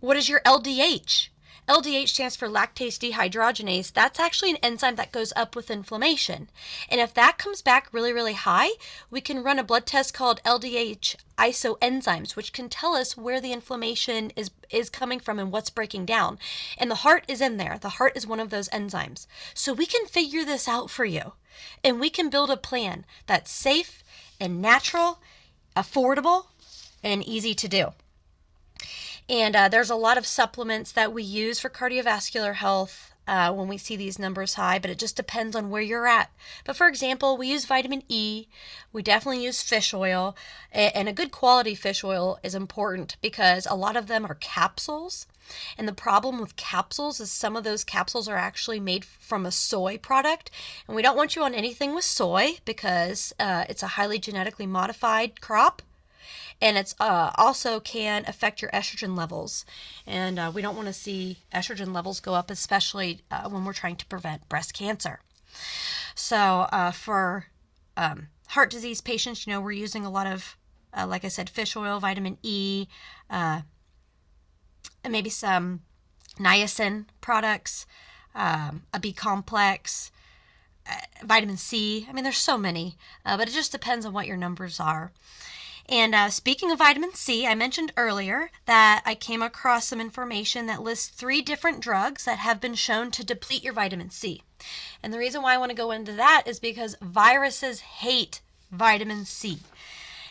What 0.00 0.16
is 0.16 0.28
your 0.28 0.40
LDH? 0.40 1.28
LDH 1.70 2.08
stands 2.08 2.34
for 2.34 2.48
lactate 2.48 2.98
dehydrogenase. 2.98 3.92
That's 3.92 4.18
actually 4.18 4.50
an 4.50 4.56
enzyme 4.56 4.96
that 4.96 5.12
goes 5.12 5.32
up 5.36 5.54
with 5.54 5.70
inflammation. 5.70 6.50
And 6.88 7.00
if 7.00 7.14
that 7.14 7.38
comes 7.38 7.62
back 7.62 7.88
really, 7.92 8.12
really 8.12 8.32
high, 8.32 8.70
we 9.08 9.20
can 9.20 9.44
run 9.44 9.58
a 9.58 9.62
blood 9.62 9.86
test 9.86 10.12
called 10.12 10.42
LDH 10.42 11.14
isoenzymes, 11.38 12.34
which 12.34 12.52
can 12.52 12.68
tell 12.68 12.94
us 12.94 13.16
where 13.16 13.40
the 13.40 13.52
inflammation 13.52 14.32
is, 14.34 14.50
is 14.70 14.90
coming 14.90 15.20
from 15.20 15.38
and 15.38 15.52
what's 15.52 15.70
breaking 15.70 16.06
down. 16.06 16.40
And 16.76 16.90
the 16.90 16.96
heart 17.06 17.24
is 17.28 17.40
in 17.40 17.56
there. 17.56 17.78
The 17.80 17.90
heart 17.90 18.16
is 18.16 18.26
one 18.26 18.40
of 18.40 18.50
those 18.50 18.68
enzymes. 18.70 19.28
So 19.54 19.72
we 19.72 19.86
can 19.86 20.06
figure 20.06 20.44
this 20.44 20.66
out 20.66 20.90
for 20.90 21.04
you. 21.04 21.34
And 21.84 22.00
we 22.00 22.10
can 22.10 22.30
build 22.30 22.50
a 22.50 22.56
plan 22.56 23.04
that's 23.26 23.52
safe 23.52 24.02
and 24.40 24.60
natural, 24.60 25.20
affordable, 25.76 26.46
and 27.02 27.26
easy 27.26 27.54
to 27.54 27.68
do. 27.68 27.92
And 29.28 29.54
uh, 29.54 29.68
there's 29.68 29.90
a 29.90 29.96
lot 29.96 30.18
of 30.18 30.26
supplements 30.26 30.90
that 30.92 31.12
we 31.12 31.22
use 31.22 31.60
for 31.60 31.70
cardiovascular 31.70 32.54
health 32.54 33.10
uh, 33.28 33.52
when 33.52 33.68
we 33.68 33.78
see 33.78 33.94
these 33.94 34.18
numbers 34.18 34.54
high, 34.54 34.80
but 34.80 34.90
it 34.90 34.98
just 34.98 35.14
depends 35.14 35.54
on 35.54 35.70
where 35.70 35.80
you're 35.80 36.08
at. 36.08 36.32
But 36.64 36.74
for 36.74 36.88
example, 36.88 37.36
we 37.36 37.46
use 37.46 37.64
vitamin 37.64 38.02
E, 38.08 38.46
we 38.92 39.02
definitely 39.02 39.44
use 39.44 39.62
fish 39.62 39.94
oil, 39.94 40.36
and 40.72 41.08
a 41.08 41.12
good 41.12 41.30
quality 41.30 41.76
fish 41.76 42.02
oil 42.02 42.40
is 42.42 42.56
important 42.56 43.16
because 43.22 43.66
a 43.66 43.76
lot 43.76 43.96
of 43.96 44.08
them 44.08 44.26
are 44.26 44.34
capsules. 44.34 45.28
And 45.78 45.86
the 45.86 45.92
problem 45.92 46.40
with 46.40 46.56
capsules 46.56 47.20
is 47.20 47.30
some 47.30 47.56
of 47.56 47.62
those 47.62 47.84
capsules 47.84 48.28
are 48.28 48.36
actually 48.36 48.80
made 48.80 49.04
from 49.04 49.46
a 49.46 49.52
soy 49.52 49.96
product. 49.98 50.50
And 50.88 50.96
we 50.96 51.02
don't 51.02 51.16
want 51.16 51.36
you 51.36 51.42
on 51.44 51.54
anything 51.54 51.94
with 51.94 52.04
soy 52.04 52.58
because 52.64 53.32
uh, 53.38 53.64
it's 53.68 53.82
a 53.82 53.88
highly 53.88 54.18
genetically 54.18 54.66
modified 54.66 55.40
crop 55.40 55.82
and 56.60 56.76
it's 56.76 56.94
uh, 57.00 57.30
also 57.36 57.80
can 57.80 58.24
affect 58.26 58.62
your 58.62 58.70
estrogen 58.72 59.16
levels. 59.16 59.64
And 60.06 60.38
uh, 60.38 60.52
we 60.54 60.62
don't 60.62 60.76
want 60.76 60.88
to 60.88 60.92
see 60.92 61.38
estrogen 61.54 61.92
levels 61.94 62.20
go 62.20 62.34
up 62.34 62.50
especially 62.50 63.20
uh, 63.30 63.48
when 63.48 63.64
we're 63.64 63.72
trying 63.72 63.96
to 63.96 64.06
prevent 64.06 64.48
breast 64.48 64.74
cancer. 64.74 65.20
So 66.14 66.36
uh, 66.70 66.90
for 66.90 67.46
um, 67.96 68.28
heart 68.48 68.70
disease 68.70 69.00
patients 69.00 69.46
you 69.46 69.52
know 69.52 69.60
we're 69.60 69.70
using 69.72 70.04
a 70.04 70.10
lot 70.10 70.26
of 70.26 70.56
uh, 70.96 71.06
like 71.06 71.24
i 71.24 71.28
said 71.28 71.48
fish 71.48 71.76
oil 71.76 72.00
vitamin 72.00 72.36
e 72.42 72.86
uh, 73.28 73.60
and 75.04 75.12
maybe 75.12 75.30
some 75.30 75.80
niacin 76.38 77.06
products 77.20 77.86
um, 78.34 78.82
a 78.92 78.98
b 78.98 79.12
complex 79.12 80.10
vitamin 81.22 81.56
c. 81.56 82.06
I 82.08 82.12
mean 82.12 82.24
there's 82.24 82.36
so 82.36 82.58
many 82.58 82.96
but 83.24 83.48
it 83.48 83.52
just 83.52 83.70
depends 83.70 84.04
on 84.04 84.12
what 84.12 84.26
your 84.26 84.36
numbers 84.36 84.80
are 84.80 85.12
and 85.90 86.14
uh, 86.14 86.30
speaking 86.30 86.70
of 86.70 86.78
vitamin 86.78 87.14
C, 87.14 87.46
I 87.46 87.56
mentioned 87.56 87.92
earlier 87.96 88.50
that 88.66 89.02
I 89.04 89.16
came 89.16 89.42
across 89.42 89.88
some 89.88 90.00
information 90.00 90.66
that 90.66 90.82
lists 90.82 91.08
three 91.08 91.42
different 91.42 91.80
drugs 91.80 92.24
that 92.24 92.38
have 92.38 92.60
been 92.60 92.76
shown 92.76 93.10
to 93.10 93.24
deplete 93.24 93.64
your 93.64 93.72
vitamin 93.72 94.10
C. 94.10 94.42
And 95.02 95.12
the 95.12 95.18
reason 95.18 95.42
why 95.42 95.54
I 95.54 95.58
want 95.58 95.70
to 95.70 95.76
go 95.76 95.90
into 95.90 96.12
that 96.12 96.44
is 96.46 96.60
because 96.60 96.96
viruses 97.02 97.80
hate 97.80 98.40
vitamin 98.70 99.24
C. 99.24 99.58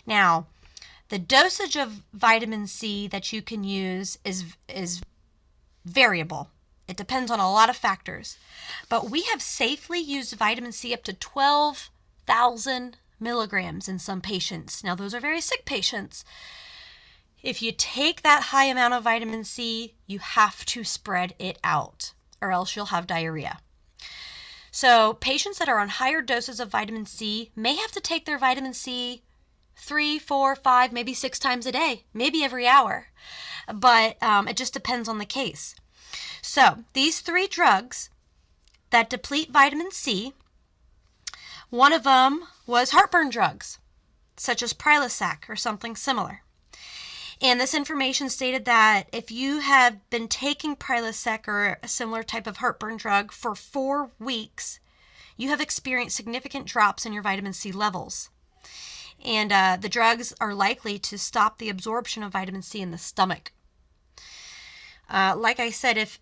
Now, 0.05 0.45
the 1.09 1.19
dosage 1.19 1.75
of 1.75 2.03
vitamin 2.13 2.65
C 2.65 3.07
that 3.07 3.33
you 3.33 3.41
can 3.41 3.65
use 3.65 4.17
is 4.23 4.45
is 4.67 5.01
variable. 5.83 6.49
It 6.87 6.97
depends 6.97 7.29
on 7.29 7.39
a 7.39 7.51
lot 7.51 7.69
of 7.69 7.75
factors. 7.75 8.37
But 8.87 9.09
we 9.09 9.23
have 9.23 9.41
safely 9.41 9.99
used 9.99 10.35
vitamin 10.35 10.71
C 10.71 10.93
up 10.93 11.03
to 11.03 11.13
12,000 11.13 12.97
milligrams 13.19 13.87
in 13.87 13.99
some 13.99 14.21
patients. 14.21 14.83
Now, 14.83 14.95
those 14.95 15.13
are 15.13 15.19
very 15.19 15.41
sick 15.41 15.65
patients. 15.65 16.23
If 17.41 17.61
you 17.61 17.71
take 17.71 18.21
that 18.21 18.43
high 18.43 18.65
amount 18.65 18.93
of 18.93 19.03
vitamin 19.03 19.43
C, 19.43 19.95
you 20.07 20.19
have 20.19 20.65
to 20.65 20.83
spread 20.83 21.35
it 21.39 21.57
out, 21.63 22.13
or 22.41 22.51
else 22.51 22.75
you'll 22.75 22.87
have 22.87 23.07
diarrhea. 23.07 23.59
So, 24.71 25.13
patients 25.13 25.57
that 25.59 25.69
are 25.69 25.79
on 25.79 25.89
higher 25.89 26.21
doses 26.21 26.59
of 26.59 26.69
vitamin 26.69 27.05
C 27.05 27.51
may 27.55 27.75
have 27.75 27.91
to 27.93 28.01
take 28.01 28.25
their 28.25 28.37
vitamin 28.37 28.73
C 28.73 29.23
three, 29.75 30.19
four, 30.19 30.55
five, 30.55 30.91
maybe 30.91 31.13
six 31.13 31.39
times 31.39 31.65
a 31.65 31.71
day, 31.71 32.03
maybe 32.13 32.43
every 32.43 32.67
hour. 32.67 33.07
But 33.73 34.21
um, 34.21 34.47
it 34.47 34.57
just 34.57 34.73
depends 34.73 35.07
on 35.07 35.17
the 35.17 35.25
case. 35.25 35.75
So, 36.41 36.79
these 36.93 37.21
three 37.21 37.47
drugs 37.47 38.09
that 38.89 39.09
deplete 39.09 39.51
vitamin 39.51 39.91
C 39.91 40.33
one 41.69 41.93
of 41.93 42.03
them 42.03 42.43
was 42.65 42.91
heartburn 42.91 43.29
drugs, 43.29 43.79
such 44.37 44.63
as 44.63 44.73
Prilosec 44.73 45.49
or 45.49 45.55
something 45.55 45.95
similar. 45.95 46.41
And 47.41 47.59
this 47.59 47.73
information 47.73 48.29
stated 48.29 48.65
that 48.65 49.03
if 49.13 49.31
you 49.31 49.59
have 49.59 50.09
been 50.09 50.27
taking 50.27 50.75
Prilosec 50.75 51.47
or 51.47 51.77
a 51.81 51.87
similar 51.87 52.23
type 52.23 52.47
of 52.47 52.57
heartburn 52.57 52.97
drug 52.97 53.31
for 53.31 53.55
four 53.55 54.11
weeks, 54.19 54.79
you 55.37 55.49
have 55.49 55.61
experienced 55.61 56.17
significant 56.17 56.65
drops 56.65 57.05
in 57.05 57.13
your 57.13 57.23
vitamin 57.23 57.53
C 57.53 57.71
levels. 57.71 58.29
And 59.23 59.51
uh, 59.51 59.77
the 59.79 59.89
drugs 59.89 60.33
are 60.39 60.53
likely 60.53 60.99
to 60.99 61.17
stop 61.17 61.57
the 61.57 61.69
absorption 61.69 62.23
of 62.23 62.33
vitamin 62.33 62.61
C 62.61 62.81
in 62.81 62.91
the 62.91 62.97
stomach. 62.97 63.51
Uh, 65.09 65.35
like 65.37 65.59
I 65.59 65.69
said, 65.69 65.97
if 65.97 66.19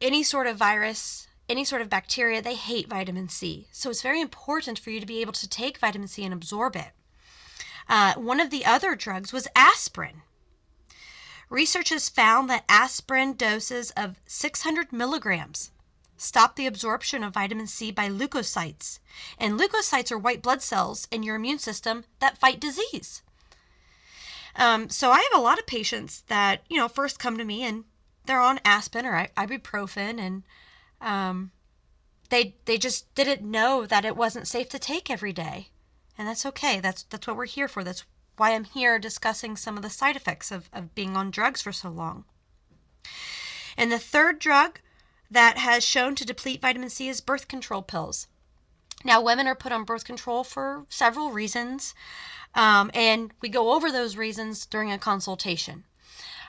any 0.00 0.22
sort 0.22 0.46
of 0.46 0.56
virus 0.56 1.27
any 1.48 1.64
sort 1.64 1.82
of 1.82 1.88
bacteria, 1.88 2.42
they 2.42 2.54
hate 2.54 2.88
vitamin 2.88 3.28
C. 3.28 3.68
So 3.72 3.90
it's 3.90 4.02
very 4.02 4.20
important 4.20 4.78
for 4.78 4.90
you 4.90 5.00
to 5.00 5.06
be 5.06 5.20
able 5.20 5.32
to 5.32 5.48
take 5.48 5.78
vitamin 5.78 6.08
C 6.08 6.24
and 6.24 6.34
absorb 6.34 6.76
it. 6.76 6.90
Uh, 7.88 8.14
one 8.14 8.40
of 8.40 8.50
the 8.50 8.64
other 8.64 8.94
drugs 8.94 9.32
was 9.32 9.48
aspirin. 9.56 10.22
Research 11.48 11.88
has 11.88 12.10
found 12.10 12.50
that 12.50 12.64
aspirin 12.68 13.32
doses 13.32 13.90
of 13.92 14.20
600 14.26 14.92
milligrams 14.92 15.70
stop 16.18 16.56
the 16.56 16.66
absorption 16.66 17.22
of 17.22 17.32
vitamin 17.32 17.66
C 17.66 17.90
by 17.90 18.08
leukocytes. 18.08 18.98
And 19.38 19.58
leukocytes 19.58 20.12
are 20.12 20.18
white 20.18 20.42
blood 20.42 20.60
cells 20.60 21.08
in 21.10 21.22
your 21.22 21.36
immune 21.36 21.60
system 21.60 22.04
that 22.18 22.38
fight 22.38 22.60
disease. 22.60 23.22
Um, 24.56 24.90
so 24.90 25.12
I 25.12 25.26
have 25.30 25.40
a 25.40 25.42
lot 25.42 25.58
of 25.58 25.66
patients 25.66 26.24
that, 26.26 26.62
you 26.68 26.76
know, 26.76 26.88
first 26.88 27.18
come 27.20 27.38
to 27.38 27.44
me 27.44 27.62
and 27.62 27.84
they're 28.26 28.40
on 28.40 28.60
aspirin 28.64 29.06
or 29.06 29.28
ibuprofen 29.36 30.18
and 30.18 30.42
um, 31.00 31.52
they 32.30 32.56
they 32.64 32.78
just 32.78 33.14
didn't 33.14 33.48
know 33.48 33.86
that 33.86 34.04
it 34.04 34.16
wasn't 34.16 34.48
safe 34.48 34.68
to 34.70 34.78
take 34.78 35.10
every 35.10 35.32
day, 35.32 35.68
and 36.16 36.28
that's 36.28 36.46
okay. 36.46 36.80
That's 36.80 37.04
that's 37.04 37.26
what 37.26 37.36
we're 37.36 37.46
here 37.46 37.68
for. 37.68 37.84
That's 37.84 38.04
why 38.36 38.54
I'm 38.54 38.64
here 38.64 38.98
discussing 38.98 39.56
some 39.56 39.76
of 39.76 39.82
the 39.82 39.90
side 39.90 40.16
effects 40.16 40.50
of, 40.52 40.68
of 40.72 40.94
being 40.94 41.16
on 41.16 41.30
drugs 41.30 41.60
for 41.60 41.72
so 41.72 41.88
long. 41.88 42.24
And 43.76 43.90
the 43.90 43.98
third 43.98 44.38
drug 44.38 44.80
that 45.30 45.58
has 45.58 45.84
shown 45.84 46.14
to 46.16 46.24
deplete 46.24 46.60
vitamin 46.60 46.90
C 46.90 47.08
is 47.08 47.20
birth 47.20 47.48
control 47.48 47.82
pills. 47.82 48.28
Now, 49.04 49.20
women 49.20 49.46
are 49.46 49.54
put 49.54 49.72
on 49.72 49.84
birth 49.84 50.04
control 50.04 50.42
for 50.42 50.84
several 50.88 51.30
reasons, 51.30 51.94
um, 52.54 52.90
and 52.94 53.32
we 53.40 53.48
go 53.48 53.72
over 53.72 53.92
those 53.92 54.16
reasons 54.16 54.66
during 54.66 54.90
a 54.90 54.98
consultation. 54.98 55.84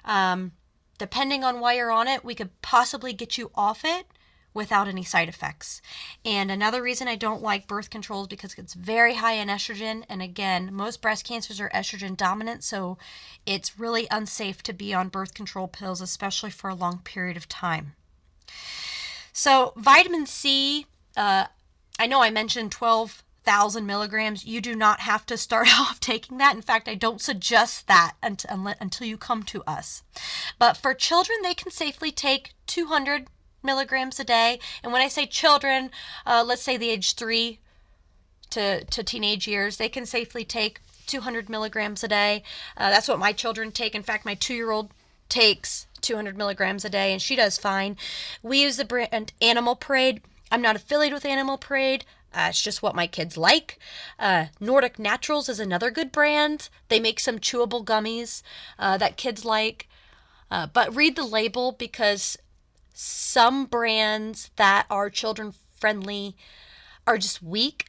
Um, 0.06 0.54
depending 0.98 1.44
on 1.44 1.60
why 1.60 1.74
you're 1.74 1.92
on 1.92 2.08
it, 2.08 2.24
we 2.24 2.34
could 2.36 2.62
possibly 2.62 3.14
get 3.14 3.38
you 3.38 3.52
off 3.54 3.84
it 3.84 4.08
without 4.54 4.88
any 4.88 5.04
side 5.04 5.30
effects. 5.30 5.82
And 6.26 6.50
another 6.50 6.82
reason 6.82 7.08
I 7.08 7.16
don't 7.16 7.42
like 7.42 7.68
birth 7.68 7.90
control 7.90 8.24
is 8.24 8.28
because 8.28 8.56
it's 8.58 8.74
very 8.74 9.16
high 9.16 9.34
in 9.34 9.48
estrogen. 9.48 10.04
And 10.10 10.22
again, 10.22 10.70
most 10.74 11.02
breast 11.02 11.26
cancers 11.26 11.60
are 11.60 11.70
estrogen 11.70 12.18
dominant, 12.18 12.64
so 12.64 12.98
it's 13.46 13.80
really 13.80 14.08
unsafe 14.10 14.64
to 14.64 14.74
be 14.74 14.94
on 14.94 15.10
birth 15.10 15.34
control 15.34 15.68
pills, 15.68 16.02
especially 16.02 16.52
for 16.52 16.70
a 16.70 16.76
long 16.76 17.00
period 17.00 17.38
of 17.38 17.48
time. 17.48 17.94
So, 19.32 19.74
vitamin 19.76 20.26
C, 20.26 20.88
uh, 21.16 21.46
I 21.98 22.08
know 22.08 22.22
I 22.22 22.30
mentioned 22.30 22.72
12,000 22.72 23.86
milligrams. 23.86 24.46
You 24.46 24.60
do 24.60 24.76
not 24.76 25.02
have 25.02 25.26
to 25.28 25.38
start 25.38 25.68
off 25.80 26.00
taking 26.00 26.38
that. 26.40 26.56
In 26.56 26.62
fact, 26.62 26.90
I 26.90 26.96
don't 26.96 27.22
suggest 27.22 27.88
that 27.88 28.16
until, 28.24 28.74
until 28.80 29.08
you 29.08 29.18
come 29.18 29.44
to 29.44 29.64
us. 29.64 30.04
But 30.58 30.76
for 30.76 30.94
children, 30.94 31.40
they 31.44 31.54
can 31.54 31.72
safely 31.72 32.12
take 32.12 32.54
200 32.68 33.28
milligrams 33.64 34.20
a 34.20 34.24
day. 34.24 34.60
And 34.84 34.92
when 34.92 35.02
I 35.02 35.08
say 35.08 35.26
children, 35.26 35.92
uh, 36.26 36.44
let's 36.46 36.62
say 36.62 36.78
the 36.78 36.90
age 36.90 37.16
three 37.16 37.60
to, 38.52 38.84
to 38.84 39.04
teenage 39.04 39.48
years, 39.48 39.78
they 39.78 39.90
can 39.90 40.06
safely 40.06 40.44
take 40.44 40.82
200 41.08 41.50
milligrams 41.50 42.04
a 42.04 42.08
day. 42.08 42.44
Uh, 42.78 42.90
that's 42.90 43.08
what 43.08 43.20
my 43.20 43.34
children 43.34 43.72
take. 43.72 43.96
In 43.96 44.04
fact, 44.04 44.26
my 44.26 44.36
two 44.36 44.54
year 44.54 44.72
old 44.72 44.92
takes 45.28 45.88
200 46.02 46.38
milligrams 46.38 46.86
a 46.86 46.90
day 46.90 47.12
and 47.12 47.22
she 47.22 47.36
does 47.36 47.58
fine. 47.58 47.98
We 48.42 48.62
use 48.62 48.78
the 48.78 48.86
brand 48.86 49.34
Animal 49.42 49.76
Parade. 49.76 50.22
I'm 50.52 50.62
not 50.62 50.76
affiliated 50.76 51.14
with 51.14 51.26
Animal 51.26 51.58
Parade. 51.58 52.06
Uh, 52.34 52.48
it's 52.50 52.62
just 52.62 52.84
what 52.84 52.96
my 52.96 53.08
kids 53.08 53.38
like. 53.38 53.80
Uh, 54.20 54.46
Nordic 54.60 55.00
Naturals 55.00 55.50
is 55.50 55.60
another 55.60 55.90
good 55.90 56.12
brand. 56.12 56.70
They 56.88 57.00
make 57.00 57.20
some 57.20 57.40
chewable 57.40 57.84
gummies 57.84 58.44
uh, 58.78 58.98
that 58.98 59.18
kids 59.18 59.44
like. 59.44 59.88
Uh, 60.52 60.68
but 60.68 60.96
read 60.96 61.16
the 61.16 61.24
label 61.24 61.72
because 61.72 62.38
some 63.02 63.66
brands 63.66 64.52
that 64.58 64.86
are 64.90 65.10
children 65.10 65.54
friendly 65.74 66.36
are 67.08 67.18
just 67.18 67.42
weak. 67.42 67.86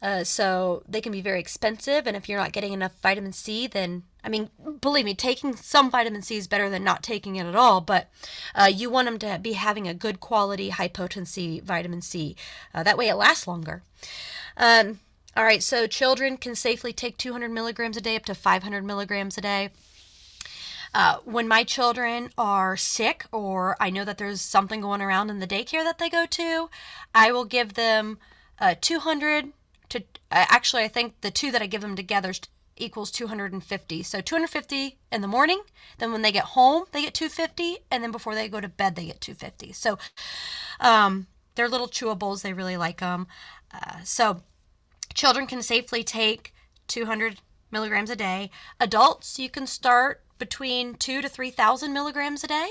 Uh, 0.00 0.22
so 0.22 0.84
they 0.86 1.00
can 1.00 1.10
be 1.10 1.20
very 1.20 1.40
expensive. 1.40 2.06
And 2.06 2.16
if 2.16 2.28
you're 2.28 2.38
not 2.38 2.52
getting 2.52 2.72
enough 2.72 2.92
vitamin 3.02 3.32
C, 3.32 3.66
then, 3.66 4.04
I 4.22 4.28
mean, 4.28 4.50
believe 4.80 5.04
me, 5.04 5.14
taking 5.14 5.56
some 5.56 5.90
vitamin 5.90 6.22
C 6.22 6.36
is 6.36 6.46
better 6.46 6.70
than 6.70 6.84
not 6.84 7.02
taking 7.02 7.34
it 7.34 7.46
at 7.46 7.56
all. 7.56 7.80
But 7.80 8.08
uh, 8.54 8.70
you 8.72 8.88
want 8.88 9.06
them 9.06 9.18
to 9.18 9.40
be 9.42 9.54
having 9.54 9.88
a 9.88 9.94
good 9.94 10.20
quality, 10.20 10.68
high 10.68 10.88
potency 10.88 11.58
vitamin 11.58 12.00
C. 12.00 12.36
Uh, 12.72 12.84
that 12.84 12.96
way 12.96 13.08
it 13.08 13.16
lasts 13.16 13.48
longer. 13.48 13.82
Um, 14.56 15.00
all 15.36 15.44
right, 15.44 15.62
so 15.62 15.88
children 15.88 16.36
can 16.36 16.54
safely 16.54 16.92
take 16.92 17.18
200 17.18 17.50
milligrams 17.50 17.96
a 17.96 18.00
day 18.00 18.14
up 18.14 18.24
to 18.26 18.34
500 18.34 18.84
milligrams 18.84 19.36
a 19.36 19.40
day. 19.40 19.70
Uh, 20.96 21.18
when 21.26 21.46
my 21.46 21.62
children 21.62 22.30
are 22.38 22.74
sick 22.74 23.26
or 23.30 23.76
I 23.78 23.90
know 23.90 24.02
that 24.06 24.16
there's 24.16 24.40
something 24.40 24.80
going 24.80 25.02
around 25.02 25.28
in 25.28 25.40
the 25.40 25.46
daycare 25.46 25.84
that 25.84 25.98
they 25.98 26.08
go 26.08 26.24
to, 26.24 26.70
I 27.14 27.30
will 27.32 27.44
give 27.44 27.74
them 27.74 28.16
uh, 28.58 28.76
200 28.80 29.52
to, 29.90 29.98
uh, 30.00 30.02
actually, 30.30 30.84
I 30.84 30.88
think 30.88 31.20
the 31.20 31.30
two 31.30 31.52
that 31.52 31.60
I 31.60 31.66
give 31.66 31.82
them 31.82 31.96
together 31.96 32.32
equals 32.78 33.10
250. 33.10 34.02
So 34.04 34.22
250 34.22 34.96
in 35.12 35.20
the 35.20 35.28
morning, 35.28 35.60
then 35.98 36.12
when 36.12 36.22
they 36.22 36.32
get 36.32 36.44
home, 36.44 36.84
they 36.92 37.02
get 37.02 37.12
250, 37.12 37.84
and 37.90 38.02
then 38.02 38.10
before 38.10 38.34
they 38.34 38.48
go 38.48 38.62
to 38.62 38.68
bed, 38.68 38.96
they 38.96 39.04
get 39.04 39.20
250. 39.20 39.74
So 39.74 39.98
um, 40.80 41.26
they're 41.56 41.68
little 41.68 41.88
chewables, 41.88 42.40
they 42.40 42.54
really 42.54 42.78
like 42.78 43.00
them. 43.00 43.26
Uh, 43.70 43.98
so 44.02 44.40
children 45.12 45.46
can 45.46 45.60
safely 45.60 46.02
take 46.02 46.54
200 46.86 47.42
milligrams 47.70 48.08
a 48.08 48.16
day. 48.16 48.50
Adults, 48.80 49.38
you 49.38 49.50
can 49.50 49.66
start 49.66 50.22
between 50.38 50.94
two 50.94 51.22
to 51.22 51.28
3,000 51.28 51.92
milligrams 51.92 52.44
a 52.44 52.48
day. 52.48 52.70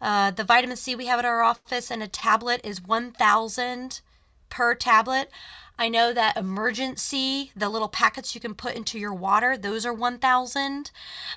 Uh, 0.00 0.30
the 0.30 0.44
vitamin 0.44 0.76
C 0.76 0.94
we 0.94 1.06
have 1.06 1.18
at 1.18 1.24
our 1.24 1.42
office 1.42 1.90
and 1.90 2.02
a 2.02 2.08
tablet 2.08 2.60
is 2.64 2.82
1,000 2.82 4.00
per 4.48 4.74
tablet. 4.74 5.30
I 5.78 5.88
know 5.88 6.12
that 6.12 6.36
Emergen-C, 6.36 7.52
the 7.54 7.68
little 7.68 7.88
packets 7.88 8.34
you 8.34 8.40
can 8.40 8.54
put 8.54 8.74
into 8.74 8.98
your 8.98 9.14
water, 9.14 9.56
those 9.56 9.86
are 9.86 9.92
1,000. 9.92 10.90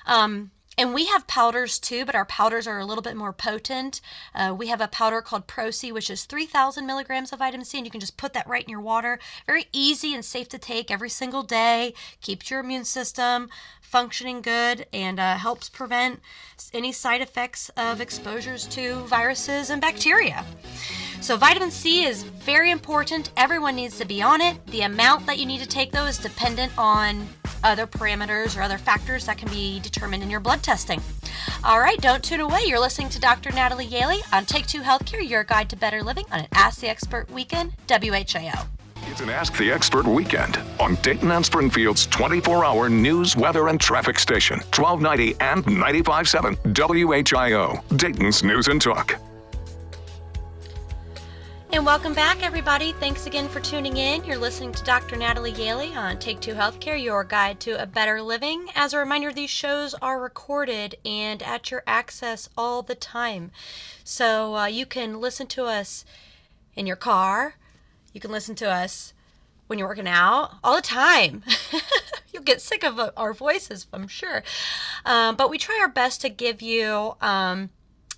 Um, 0.06 0.50
and 0.78 0.94
we 0.94 1.06
have 1.06 1.26
powders 1.26 1.78
too, 1.78 2.04
but 2.04 2.14
our 2.14 2.24
powders 2.24 2.66
are 2.66 2.78
a 2.78 2.86
little 2.86 3.02
bit 3.02 3.16
more 3.16 3.32
potent. 3.32 4.00
Uh, 4.34 4.54
we 4.56 4.68
have 4.68 4.80
a 4.80 4.88
powder 4.88 5.20
called 5.20 5.46
Pro-C, 5.46 5.92
which 5.92 6.08
is 6.08 6.24
3,000 6.24 6.86
milligrams 6.86 7.32
of 7.32 7.40
vitamin 7.40 7.64
C, 7.64 7.78
and 7.78 7.86
you 7.86 7.90
can 7.90 8.00
just 8.00 8.16
put 8.16 8.32
that 8.32 8.48
right 8.48 8.64
in 8.64 8.70
your 8.70 8.80
water. 8.80 9.18
Very 9.46 9.66
easy 9.72 10.14
and 10.14 10.24
safe 10.24 10.48
to 10.48 10.58
take 10.58 10.90
every 10.90 11.10
single 11.10 11.42
day. 11.42 11.92
Keeps 12.20 12.50
your 12.50 12.60
immune 12.60 12.84
system 12.84 13.48
functioning 13.82 14.40
good 14.40 14.86
and 14.92 15.20
uh, 15.20 15.36
helps 15.36 15.68
prevent 15.68 16.20
any 16.72 16.92
side 16.92 17.20
effects 17.20 17.70
of 17.76 18.00
exposures 18.00 18.66
to 18.66 19.00
viruses 19.02 19.68
and 19.68 19.82
bacteria. 19.82 20.44
So, 21.20 21.36
vitamin 21.36 21.70
C 21.70 22.04
is 22.04 22.22
very 22.22 22.70
important. 22.70 23.30
Everyone 23.36 23.76
needs 23.76 23.98
to 23.98 24.06
be 24.06 24.22
on 24.22 24.40
it. 24.40 24.66
The 24.68 24.80
amount 24.80 25.26
that 25.26 25.38
you 25.38 25.44
need 25.44 25.60
to 25.60 25.68
take, 25.68 25.92
though, 25.92 26.06
is 26.06 26.16
dependent 26.16 26.72
on 26.78 27.28
other 27.64 27.86
parameters 27.86 28.56
or 28.56 28.62
other 28.62 28.78
factors 28.78 29.26
that 29.26 29.38
can 29.38 29.48
be 29.48 29.80
determined 29.80 30.22
in 30.22 30.30
your 30.30 30.40
blood 30.40 30.62
testing. 30.62 31.00
All 31.64 31.80
right, 31.80 32.00
don't 32.00 32.22
tune 32.22 32.40
away. 32.40 32.60
You're 32.66 32.80
listening 32.80 33.08
to 33.10 33.20
Dr. 33.20 33.50
Natalie 33.52 33.86
Gailey 33.86 34.18
on 34.32 34.44
Take 34.44 34.66
Two 34.66 34.80
Healthcare, 34.80 35.26
your 35.26 35.44
guide 35.44 35.70
to 35.70 35.76
better 35.76 36.02
living 36.02 36.24
on 36.32 36.40
an 36.40 36.48
Ask 36.52 36.80
the 36.80 36.88
Expert 36.88 37.30
weekend, 37.30 37.72
WHIO. 37.88 38.66
It's 39.08 39.20
an 39.20 39.30
Ask 39.30 39.56
the 39.58 39.70
Expert 39.70 40.06
weekend 40.06 40.58
on 40.80 40.94
Dayton 40.96 41.30
and 41.30 41.44
Springfield's 41.44 42.06
24 42.06 42.64
hour 42.64 42.88
news, 42.88 43.36
weather, 43.36 43.68
and 43.68 43.80
traffic 43.80 44.18
station, 44.18 44.58
1290 44.74 45.36
and 45.40 45.64
95.7 45.64 46.56
WHIO, 46.72 47.98
Dayton's 47.98 48.42
News 48.42 48.68
and 48.68 48.80
Talk. 48.80 49.18
And 51.74 51.86
welcome 51.86 52.12
back, 52.12 52.42
everybody. 52.42 52.92
Thanks 52.92 53.26
again 53.26 53.48
for 53.48 53.58
tuning 53.58 53.96
in. 53.96 54.22
You're 54.24 54.36
listening 54.36 54.72
to 54.72 54.84
Dr. 54.84 55.16
Natalie 55.16 55.52
Gailey 55.52 55.94
on 55.94 56.18
Take 56.18 56.38
Two 56.38 56.52
Healthcare, 56.52 57.02
your 57.02 57.24
guide 57.24 57.60
to 57.60 57.82
a 57.82 57.86
better 57.86 58.20
living. 58.20 58.66
As 58.74 58.92
a 58.92 58.98
reminder, 58.98 59.32
these 59.32 59.48
shows 59.48 59.94
are 59.94 60.20
recorded 60.20 60.96
and 61.02 61.42
at 61.42 61.70
your 61.70 61.82
access 61.86 62.50
all 62.58 62.82
the 62.82 62.94
time. 62.94 63.52
So 64.04 64.54
uh, 64.54 64.66
you 64.66 64.84
can 64.84 65.18
listen 65.18 65.46
to 65.46 65.64
us 65.64 66.04
in 66.76 66.86
your 66.86 66.94
car, 66.94 67.54
you 68.12 68.20
can 68.20 68.30
listen 68.30 68.54
to 68.56 68.70
us 68.70 69.14
when 69.66 69.78
you're 69.78 69.88
working 69.88 70.06
out 70.06 70.56
all 70.62 70.76
the 70.76 70.82
time. 70.82 71.42
You'll 72.34 72.42
get 72.42 72.60
sick 72.60 72.84
of 72.84 72.98
uh, 72.98 73.12
our 73.16 73.32
voices, 73.32 73.86
I'm 73.94 74.08
sure. 74.08 74.42
Um, 75.06 75.36
but 75.36 75.48
we 75.48 75.56
try 75.56 75.78
our 75.80 75.88
best 75.88 76.20
to 76.20 76.28
give 76.28 76.60
you. 76.60 77.16
Um, 77.22 77.70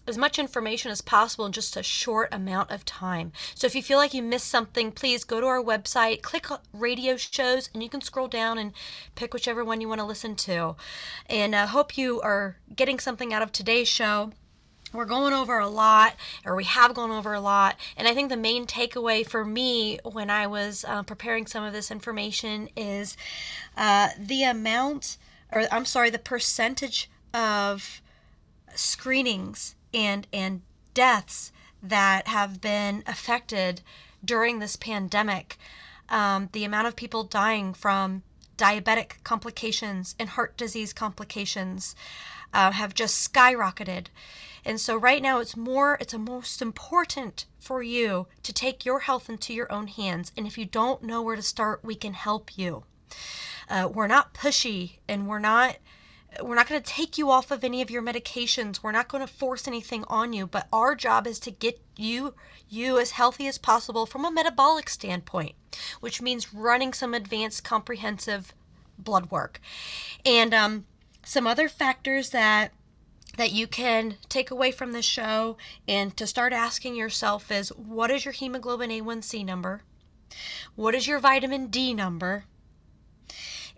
as 0.07 0.19
much 0.19 0.39
information 0.39 0.91
as 0.91 1.01
possible 1.01 1.47
in 1.47 1.53
just 1.53 1.77
a 1.77 1.83
short 1.83 2.33
amount 2.33 2.71
of 2.71 2.85
time. 2.85 3.33
So 3.55 3.67
if 3.67 3.75
you 3.75 3.83
feel 3.83 3.99
like 3.99 4.15
you 4.15 4.23
missed 4.23 4.49
something, 4.49 4.93
please 4.93 5.25
go 5.25 5.41
to 5.41 5.47
our 5.47 5.63
website, 5.63 6.23
click 6.23 6.47
radio 6.73 7.17
shows, 7.17 7.71
and 7.73 7.83
you 7.83 7.89
can 7.89 8.01
scroll 8.01 8.29
down 8.29 8.59
and 8.59 8.73
pick 9.15 9.33
whichever 9.33 9.65
one 9.65 9.81
you 9.81 9.89
want 9.89 10.01
to 10.01 10.07
listen 10.07 10.37
to. 10.37 10.77
And 11.27 11.55
I 11.55 11.67
hope 11.67 11.97
you 11.97 12.21
are 12.21 12.57
getting 12.75 12.99
something 12.99 13.33
out 13.33 13.43
of 13.43 13.53
today's 13.53 13.89
show 13.89 14.33
we're 14.95 15.05
going 15.05 15.33
over 15.33 15.59
a 15.59 15.69
lot, 15.69 16.15
or 16.47 16.55
we 16.55 16.65
have 16.65 16.95
gone 16.95 17.11
over 17.11 17.35
a 17.35 17.41
lot. 17.41 17.77
And 17.97 18.07
I 18.07 18.15
think 18.15 18.29
the 18.29 18.37
main 18.37 18.65
takeaway 18.65 19.27
for 19.27 19.45
me 19.45 19.99
when 20.05 20.31
I 20.31 20.47
was 20.47 20.85
uh, 20.87 21.03
preparing 21.03 21.47
some 21.47 21.65
of 21.65 21.73
this 21.73 21.91
information 21.91 22.69
is 22.77 23.17
uh, 23.77 24.11
the 24.17 24.45
amount, 24.45 25.19
or 25.53 25.65
I'm 25.73 25.85
sorry, 25.85 26.11
the 26.11 26.19
percentage 26.21 27.11
of 27.35 28.01
screenings 28.75 29.75
and 29.95 30.27
and 30.33 30.63
deaths 30.93 31.53
that 31.83 32.29
have 32.29 32.61
been 32.61 33.03
affected 33.07 33.81
during 34.25 34.59
this 34.59 34.77
pandemic. 34.77 35.59
Um, 36.09 36.49
the 36.53 36.65
amount 36.65 36.87
of 36.87 36.97
people 36.97 37.25
dying 37.25 37.75
from 37.75 38.23
diabetic 38.57 39.23
complications 39.25 40.15
and 40.19 40.31
heart 40.31 40.57
disease 40.57 40.93
complications 40.93 41.95
uh, 42.53 42.73
have 42.73 42.95
just 42.95 43.33
skyrocketed. 43.33 44.07
And 44.65 44.81
so 44.81 44.97
right 44.97 45.21
now 45.21 45.41
it's 45.41 45.57
more 45.57 45.99
it's 46.01 46.15
a 46.15 46.19
most 46.19 46.63
important 46.63 47.47
for 47.59 47.83
you 47.83 48.27
to 48.43 48.53
take 48.53 48.85
your 48.85 49.01
health 49.01 49.29
into 49.29 49.53
your 49.53 49.71
own 49.71 49.89
hands. 49.89 50.33
And 50.37 50.47
if 50.47 50.57
you 50.57 50.65
don't 50.65 51.03
know 51.03 51.21
where 51.21 51.37
to 51.37 51.43
start, 51.43 51.85
we 51.85 51.95
can 51.95 52.15
help 52.15 52.57
you. 52.57 52.85
Uh, 53.69 53.89
we're 53.93 54.07
not 54.07 54.35
pushy 54.35 54.99
and 55.09 55.27
we're 55.29 55.39
not 55.39 55.77
we're 56.43 56.55
not 56.55 56.69
going 56.69 56.83
to 56.83 56.93
take 56.93 57.19
you 57.19 57.31
off 57.31 57.51
of 57.51 57.65
any 57.65 57.83
of 57.83 57.91
your 57.91 58.03
medications. 58.03 58.83
We're 58.83 58.93
not 58.93 59.09
going 59.09 59.27
to 59.27 59.33
force 59.33 59.69
anything 59.69 60.05
on 60.09 60.33
you, 60.33 60.47
but 60.47 60.69
our 60.73 60.95
job 60.95 61.27
is 61.27 61.39
to 61.41 61.51
get 61.51 61.81
you 61.97 62.35
you 62.69 62.99
as 62.99 63.13
healthy 63.13 63.47
as 63.47 63.59
possible 63.59 64.07
from 64.07 64.25
a 64.25 64.31
metabolic 64.31 64.89
standpoint, 64.89 65.55
which 66.01 66.21
means 66.21 66.53
running 66.53 66.93
some 66.93 67.15
advanced 67.15 67.63
comprehensive 67.63 68.53
blood 68.99 69.31
work. 69.31 69.61
And 70.25 70.55
um, 70.55 70.87
some 71.25 71.47
other 71.47 71.69
factors 71.69 72.31
that 72.31 72.73
that 73.37 73.53
you 73.53 73.67
can 73.67 74.17
take 74.29 74.51
away 74.51 74.71
from 74.71 74.93
this 74.93 75.05
show 75.05 75.57
and 75.89 76.17
to 76.17 76.25
start 76.25 76.53
asking 76.53 76.95
yourself 76.95 77.51
is 77.51 77.71
what 77.71 78.11
is 78.11 78.25
your 78.25 78.33
hemoglobin 78.33 78.91
A1C 78.91 79.45
number? 79.45 79.83
What 80.77 80.95
is 80.95 81.07
your 81.09 81.19
vitamin 81.19 81.67
D 81.67 81.95
number? 81.95 82.45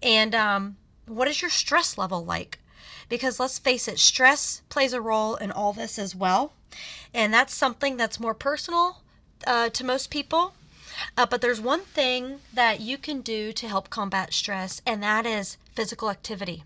And 0.02 0.34
um, 0.34 0.76
what 1.07 1.28
is 1.28 1.40
your 1.40 1.50
stress 1.50 1.96
level 1.96 2.24
like? 2.24 2.59
Because 3.09 3.38
let's 3.38 3.59
face 3.59 3.88
it, 3.88 3.98
stress 3.98 4.62
plays 4.68 4.92
a 4.92 5.00
role 5.00 5.36
in 5.36 5.52
all 5.52 5.72
this 5.72 5.98
as 5.98 6.14
well. 6.14 6.52
And 7.14 7.32
that's 7.32 7.54
something 7.54 7.96
that's 7.96 8.20
more 8.20 8.34
personal 8.34 9.02
uh, 9.46 9.68
to 9.70 9.84
most 9.84 10.11
people. 10.11 10.54
Uh, 11.16 11.26
but 11.26 11.40
there's 11.40 11.61
one 11.61 11.82
thing 11.82 12.40
that 12.52 12.80
you 12.80 12.98
can 12.98 13.20
do 13.20 13.52
to 13.52 13.68
help 13.68 13.90
combat 13.90 14.32
stress, 14.32 14.80
and 14.86 15.02
that 15.02 15.26
is 15.26 15.59
physical 15.74 16.11
activity. 16.11 16.64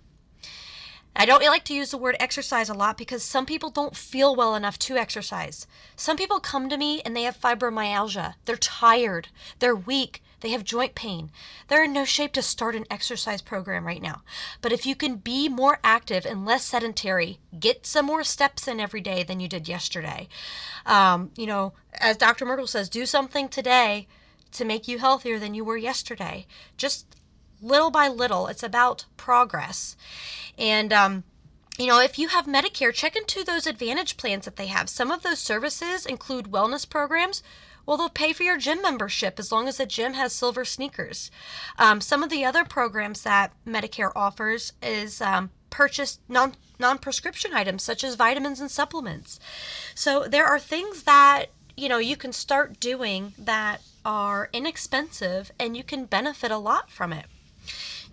I 1.15 1.27
don't 1.27 1.45
like 1.45 1.65
to 1.65 1.75
use 1.75 1.91
the 1.91 1.99
word 1.99 2.17
exercise 2.21 2.69
a 2.69 2.75
lot 2.75 2.97
because 2.97 3.25
some 3.25 3.45
people 3.45 3.71
don't 3.71 3.97
feel 3.97 4.37
well 4.37 4.55
enough 4.55 4.79
to 4.81 4.97
exercise. 4.97 5.67
Some 5.97 6.17
people 6.17 6.39
come 6.39 6.69
to 6.69 6.77
me 6.77 7.03
and 7.05 7.17
they 7.17 7.25
have 7.25 7.41
fibromyalgia. 7.41 8.35
They're 8.45 8.57
tired, 8.57 9.29
they're 9.59 9.75
weak, 9.75 10.23
they 10.41 10.51
have 10.51 10.65
joint 10.65 10.95
pain. 10.95 11.31
They're 11.69 11.85
in 11.85 11.93
no 11.93 12.05
shape 12.05 12.33
to 12.33 12.43
start 12.43 12.75
an 12.75 12.87
exercise 12.91 13.43
program 13.43 13.87
right 13.87 14.03
now. 14.03 14.23
But 14.61 14.73
if 14.73 14.87
you 14.87 14.95
can 14.95 15.17
be 15.17 15.49
more 15.49 15.79
active 15.85 16.25
and 16.25 16.47
less 16.47 16.65
sedentary, 16.65 17.39
get 17.59 17.87
some 17.87 18.07
more 18.07 18.25
steps 18.25 18.67
in 18.67 18.81
every 18.81 19.01
day 19.01 19.23
than 19.23 19.41
you 19.41 19.49
did 19.49 19.69
yesterday. 19.69 20.29
Um, 20.87 21.31
you 21.37 21.47
know, 21.47 21.75
as 21.95 22.17
Dr. 22.17 22.45
Merkel 22.45 22.67
says, 22.67 22.89
do 22.89 23.07
something 23.07 23.49
today 23.49 24.07
to 24.53 24.65
make 24.65 24.89
you 24.89 24.99
healthier 24.99 25.39
than 25.39 25.55
you 25.55 25.65
were 25.65 25.77
yesterday. 25.77 26.47
Just 26.77 27.17
little 27.63 27.91
by 27.91 28.09
little, 28.09 28.47
it's 28.47 28.63
about 28.63 29.05
progress. 29.17 29.97
And, 30.59 30.93
um, 30.93 31.25
you 31.79 31.87
know, 31.87 32.01
if 32.01 32.19
you 32.19 32.29
have 32.29 32.47
Medicare, 32.47 32.93
check 32.93 33.17
into 33.17 33.45
those 33.45 33.67
Advantage 33.67 34.17
plans 34.17 34.45
that 34.45 34.57
they 34.57 34.67
have. 34.67 34.89
Some 34.89 35.11
of 35.11 35.23
those 35.23 35.39
services 35.39 36.05
include 36.05 36.47
wellness 36.47 36.89
programs. 36.89 37.43
Well, 37.91 37.99
they'll 37.99 38.09
pay 38.09 38.33
for 38.33 38.45
your 38.45 38.57
gym 38.57 38.83
membership 38.83 39.41
as 39.41 39.51
long 39.51 39.67
as 39.67 39.79
the 39.79 39.85
gym 39.85 40.13
has 40.13 40.33
silver 40.33 40.65
sneakers. 40.65 41.29
Um, 41.77 42.01
some 42.01 42.23
of 42.23 42.31
the 42.31 42.45
other 42.45 42.65
programs 42.65 43.23
that 43.23 43.53
Medicare 43.67 44.13
offers 44.15 44.75
is 44.81 45.21
um, 45.21 45.51
purchase 45.71 46.21
non 46.29 46.55
non 46.79 46.99
prescription 46.99 47.53
items 47.53 47.83
such 47.83 48.05
as 48.05 48.15
vitamins 48.15 48.61
and 48.61 48.71
supplements. 48.71 49.41
So 49.93 50.29
there 50.29 50.47
are 50.47 50.61
things 50.61 51.03
that 51.03 51.47
you 51.77 51.89
know 51.89 51.99
you 51.99 52.17
can 52.17 52.33
start 52.33 52.79
doing 52.79 53.33
that 53.37 53.83
are 54.05 54.51
inexpensive 54.53 55.51
and 55.59 55.77
you 55.77 55.83
can 55.83 56.05
benefit 56.05 56.53
a 56.53 56.59
lot 56.59 56.93
from 56.93 57.13
it. 57.13 57.27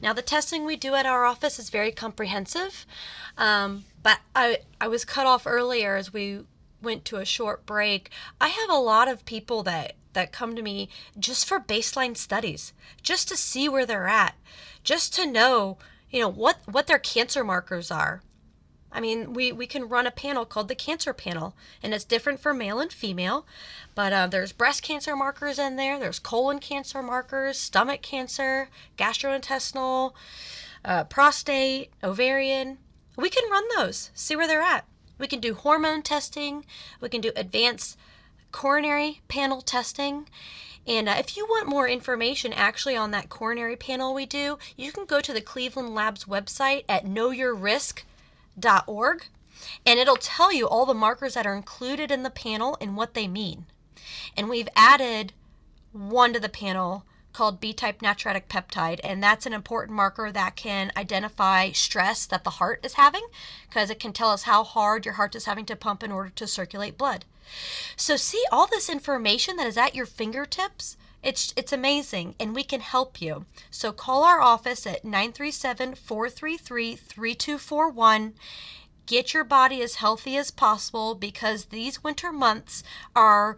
Now, 0.01 0.11
the 0.11 0.23
testing 0.23 0.65
we 0.65 0.75
do 0.75 0.95
at 0.95 1.05
our 1.05 1.23
office 1.23 1.59
is 1.59 1.69
very 1.69 1.91
comprehensive, 1.91 2.87
um, 3.37 3.85
but 4.01 4.21
I, 4.35 4.61
I 4.81 4.87
was 4.87 5.05
cut 5.05 5.27
off 5.27 5.45
earlier 5.45 5.97
as 5.97 6.11
we 6.11 6.45
went 6.81 7.05
to 7.05 7.17
a 7.17 7.25
short 7.25 7.65
break. 7.65 8.09
I 8.39 8.49
have 8.49 8.69
a 8.69 8.75
lot 8.75 9.07
of 9.07 9.25
people 9.25 9.63
that, 9.63 9.93
that 10.13 10.31
come 10.31 10.55
to 10.55 10.61
me 10.61 10.89
just 11.17 11.47
for 11.47 11.59
baseline 11.59 12.15
studies, 12.15 12.73
just 13.01 13.27
to 13.29 13.37
see 13.37 13.67
where 13.67 13.85
they're 13.85 14.07
at, 14.07 14.35
just 14.83 15.13
to 15.15 15.25
know, 15.25 15.77
you 16.09 16.19
know, 16.19 16.29
what, 16.29 16.57
what 16.65 16.87
their 16.87 16.99
cancer 16.99 17.43
markers 17.43 17.91
are. 17.91 18.21
I 18.91 19.01
mean, 19.01 19.33
we, 19.33 19.51
we 19.51 19.67
can 19.67 19.89
run 19.89 20.07
a 20.07 20.11
panel 20.11 20.45
called 20.45 20.69
the 20.69 20.75
cancer 20.75 21.13
panel, 21.13 21.55
and 21.83 21.93
it's 21.93 22.05
different 22.05 22.39
for 22.39 22.53
male 22.53 22.79
and 22.79 22.91
female. 22.91 23.45
But 23.95 24.13
uh, 24.13 24.27
there's 24.27 24.53
breast 24.53 24.81
cancer 24.81 25.15
markers 25.15 25.59
in 25.59 25.75
there, 25.75 25.99
there's 25.99 26.19
colon 26.19 26.59
cancer 26.59 27.03
markers, 27.03 27.59
stomach 27.59 28.01
cancer, 28.01 28.69
gastrointestinal, 28.97 30.13
uh, 30.85 31.03
prostate, 31.03 31.91
ovarian. 32.03 32.77
We 33.17 33.29
can 33.29 33.49
run 33.51 33.65
those, 33.75 34.09
see 34.13 34.35
where 34.35 34.47
they're 34.47 34.61
at. 34.61 34.85
We 35.17 35.27
can 35.27 35.39
do 35.39 35.53
hormone 35.53 36.01
testing, 36.01 36.65
we 37.01 37.09
can 37.09 37.21
do 37.21 37.31
advanced 37.35 37.97
coronary 38.51 39.21
panel 39.27 39.61
testing. 39.61 40.27
And 40.85 41.09
uh, 41.09 41.15
if 41.17 41.35
you 41.35 41.45
want 41.45 41.67
more 41.67 41.87
information 41.87 42.53
actually 42.53 42.95
on 42.95 43.11
that 43.11 43.29
coronary 43.29 43.75
panel 43.75 44.13
we 44.13 44.25
do, 44.25 44.57
you 44.77 44.91
can 44.91 45.05
go 45.05 45.19
to 45.19 45.33
the 45.33 45.41
Cleveland 45.41 45.93
Labs 45.93 46.25
website 46.25 46.85
at 46.87 47.05
knowyourrisk.org 47.05 49.25
and 49.85 49.99
it'll 49.99 50.17
tell 50.17 50.53
you 50.53 50.67
all 50.67 50.85
the 50.85 50.93
markers 50.93 51.33
that 51.33 51.45
are 51.45 51.55
included 51.55 52.11
in 52.11 52.23
the 52.23 52.29
panel 52.29 52.77
and 52.79 52.95
what 52.95 53.13
they 53.13 53.27
mean. 53.27 53.65
And 54.35 54.49
we've 54.49 54.69
added 54.75 55.33
one 55.91 56.33
to 56.33 56.39
the 56.39 56.49
panel 56.49 57.05
called 57.37 57.59
B 57.59 57.71
type 57.71 58.01
natriuretic 58.01 58.47
peptide, 58.49 58.99
and 59.03 59.21
that's 59.21 59.45
an 59.45 59.53
important 59.53 59.95
marker 59.95 60.31
that 60.31 60.55
can 60.55 60.91
identify 60.97 61.71
stress 61.71 62.25
that 62.25 62.43
the 62.43 62.57
heart 62.57 62.83
is 62.83 62.93
having 62.93 63.27
because 63.69 63.91
it 63.91 63.99
can 63.99 64.11
tell 64.11 64.31
us 64.31 64.43
how 64.43 64.63
hard 64.63 65.05
your 65.05 65.13
heart 65.13 65.35
is 65.35 65.45
having 65.45 65.65
to 65.67 65.75
pump 65.75 66.01
in 66.01 66.11
order 66.11 66.31
to 66.31 66.47
circulate 66.47 66.97
blood. 66.97 67.25
So, 67.95 68.15
see 68.15 68.43
all 68.51 68.65
this 68.65 68.89
information 68.89 69.55
that 69.57 69.67
is 69.67 69.77
at 69.77 69.93
your 69.93 70.07
fingertips. 70.07 70.97
It's, 71.21 71.53
it's 71.55 71.71
amazing, 71.71 72.33
and 72.39 72.55
we 72.55 72.63
can 72.63 72.81
help 72.81 73.21
you. 73.21 73.45
So 73.69 73.91
call 73.91 74.23
our 74.23 74.41
office 74.41 74.87
at 74.87 75.05
937 75.05 75.93
433 75.93 76.95
3241. 76.95 78.33
Get 79.05 79.33
your 79.35 79.43
body 79.43 79.83
as 79.83 79.95
healthy 79.95 80.37
as 80.37 80.49
possible 80.49 81.13
because 81.13 81.65
these 81.65 82.03
winter 82.03 82.31
months 82.31 82.83
are 83.15 83.57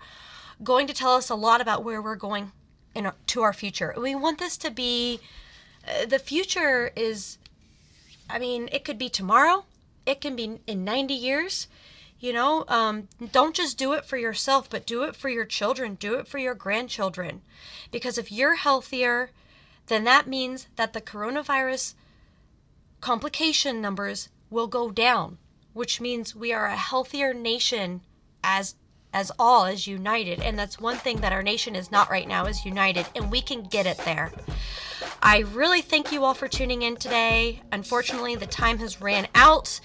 going 0.62 0.86
to 0.88 0.94
tell 0.94 1.14
us 1.14 1.30
a 1.30 1.36
lot 1.36 1.62
about 1.62 1.84
where 1.84 2.02
we're 2.02 2.16
going 2.16 2.52
in, 2.96 3.12
to 3.28 3.42
our 3.42 3.54
future. 3.54 3.94
We 3.98 4.16
want 4.16 4.40
this 4.40 4.58
to 4.58 4.72
be 4.72 5.20
uh, 5.88 6.06
the 6.06 6.20
future 6.20 6.92
is, 6.96 7.38
I 8.30 8.40
mean, 8.40 8.70
it 8.72 8.84
could 8.84 8.98
be 8.98 9.10
tomorrow, 9.10 9.66
it 10.06 10.22
can 10.22 10.36
be 10.36 10.60
in 10.68 10.84
90 10.84 11.14
years. 11.14 11.68
You 12.20 12.34
know, 12.34 12.66
um, 12.68 13.08
don't 13.32 13.56
just 13.56 13.78
do 13.78 13.94
it 13.94 14.04
for 14.04 14.18
yourself, 14.18 14.70
but 14.70 14.86
do 14.86 15.04
it 15.04 15.16
for 15.16 15.30
your 15.30 15.46
children, 15.46 15.96
do 15.96 16.16
it 16.16 16.28
for 16.28 16.38
your 16.38 16.54
grandchildren. 16.54 17.42
Because 17.92 18.18
if 18.18 18.30
you're 18.30 18.56
healthier, 18.56 19.32
then 19.88 20.04
that 20.04 20.28
means 20.28 20.68
that 20.76 20.92
the 20.92 21.00
coronavirus 21.00 21.94
complication 23.00 23.82
numbers 23.82 24.28
will 24.50 24.68
go 24.68 24.92
down, 24.92 25.38
which 25.72 26.02
means 26.02 26.36
we 26.36 26.52
are 26.52 26.66
a 26.66 26.76
healthier 26.76 27.34
nation 27.34 28.02
as 28.44 28.76
as 29.14 29.32
all 29.40 29.66
as 29.66 29.88
united 29.88 30.40
and 30.42 30.58
that's 30.58 30.80
one 30.80 30.98
thing 30.98 31.18
that 31.22 31.34
our 31.34 31.44
nation 31.44 31.76
is 31.76 31.92
not 31.92 32.10
right 32.10 32.28
now 32.28 32.46
is 32.46 32.66
united 32.66 33.06
and 33.16 33.32
we 33.32 33.42
can 33.42 33.64
get 33.64 33.86
it 33.86 33.98
there 34.00 34.32
I 35.22 35.40
really 35.40 35.82
thank 35.82 36.12
you 36.12 36.24
all 36.24 36.34
for 36.34 36.48
tuning 36.48 36.82
in 36.82 36.96
today. 36.96 37.62
Unfortunately, 37.74 38.36
the 38.36 38.46
time 38.46 38.78
has 38.80 39.02
ran 39.02 39.28
out. 39.36 39.80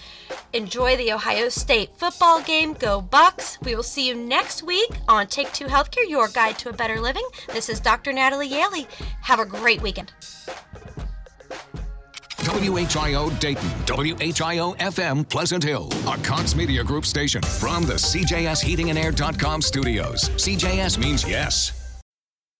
Enjoy 0.53 0.95
the 0.95 1.11
Ohio 1.11 1.49
State 1.49 1.89
football 1.97 2.41
game. 2.41 2.73
Go 2.73 3.01
Bucks. 3.01 3.57
We 3.61 3.75
will 3.75 3.83
see 3.83 4.07
you 4.07 4.15
next 4.15 4.63
week 4.63 4.89
on 5.09 5.27
Take 5.27 5.51
Two 5.51 5.65
Healthcare, 5.65 6.07
your 6.07 6.29
guide 6.29 6.57
to 6.59 6.69
a 6.69 6.73
better 6.73 7.01
living. 7.01 7.25
This 7.51 7.67
is 7.67 7.81
Dr. 7.81 8.13
Natalie 8.13 8.49
Gailey. 8.49 8.87
Have 9.21 9.39
a 9.39 9.45
great 9.45 9.81
weekend. 9.81 10.13
WHIO 12.45 13.29
Dayton, 13.39 13.69
WHIO 13.87 14.75
FM 14.77 15.27
Pleasant 15.27 15.63
Hill, 15.63 15.89
a 16.07 16.17
Cox 16.17 16.55
Media 16.55 16.83
Group 16.83 17.05
station 17.05 17.41
from 17.41 17.83
the 17.83 17.95
CJS 17.95 18.61
Heating 18.63 18.91
and 18.91 18.99
Air.com 18.99 19.61
studios. 19.61 20.29
CJS 20.29 20.99
means 20.99 21.27
yes. 21.27 21.84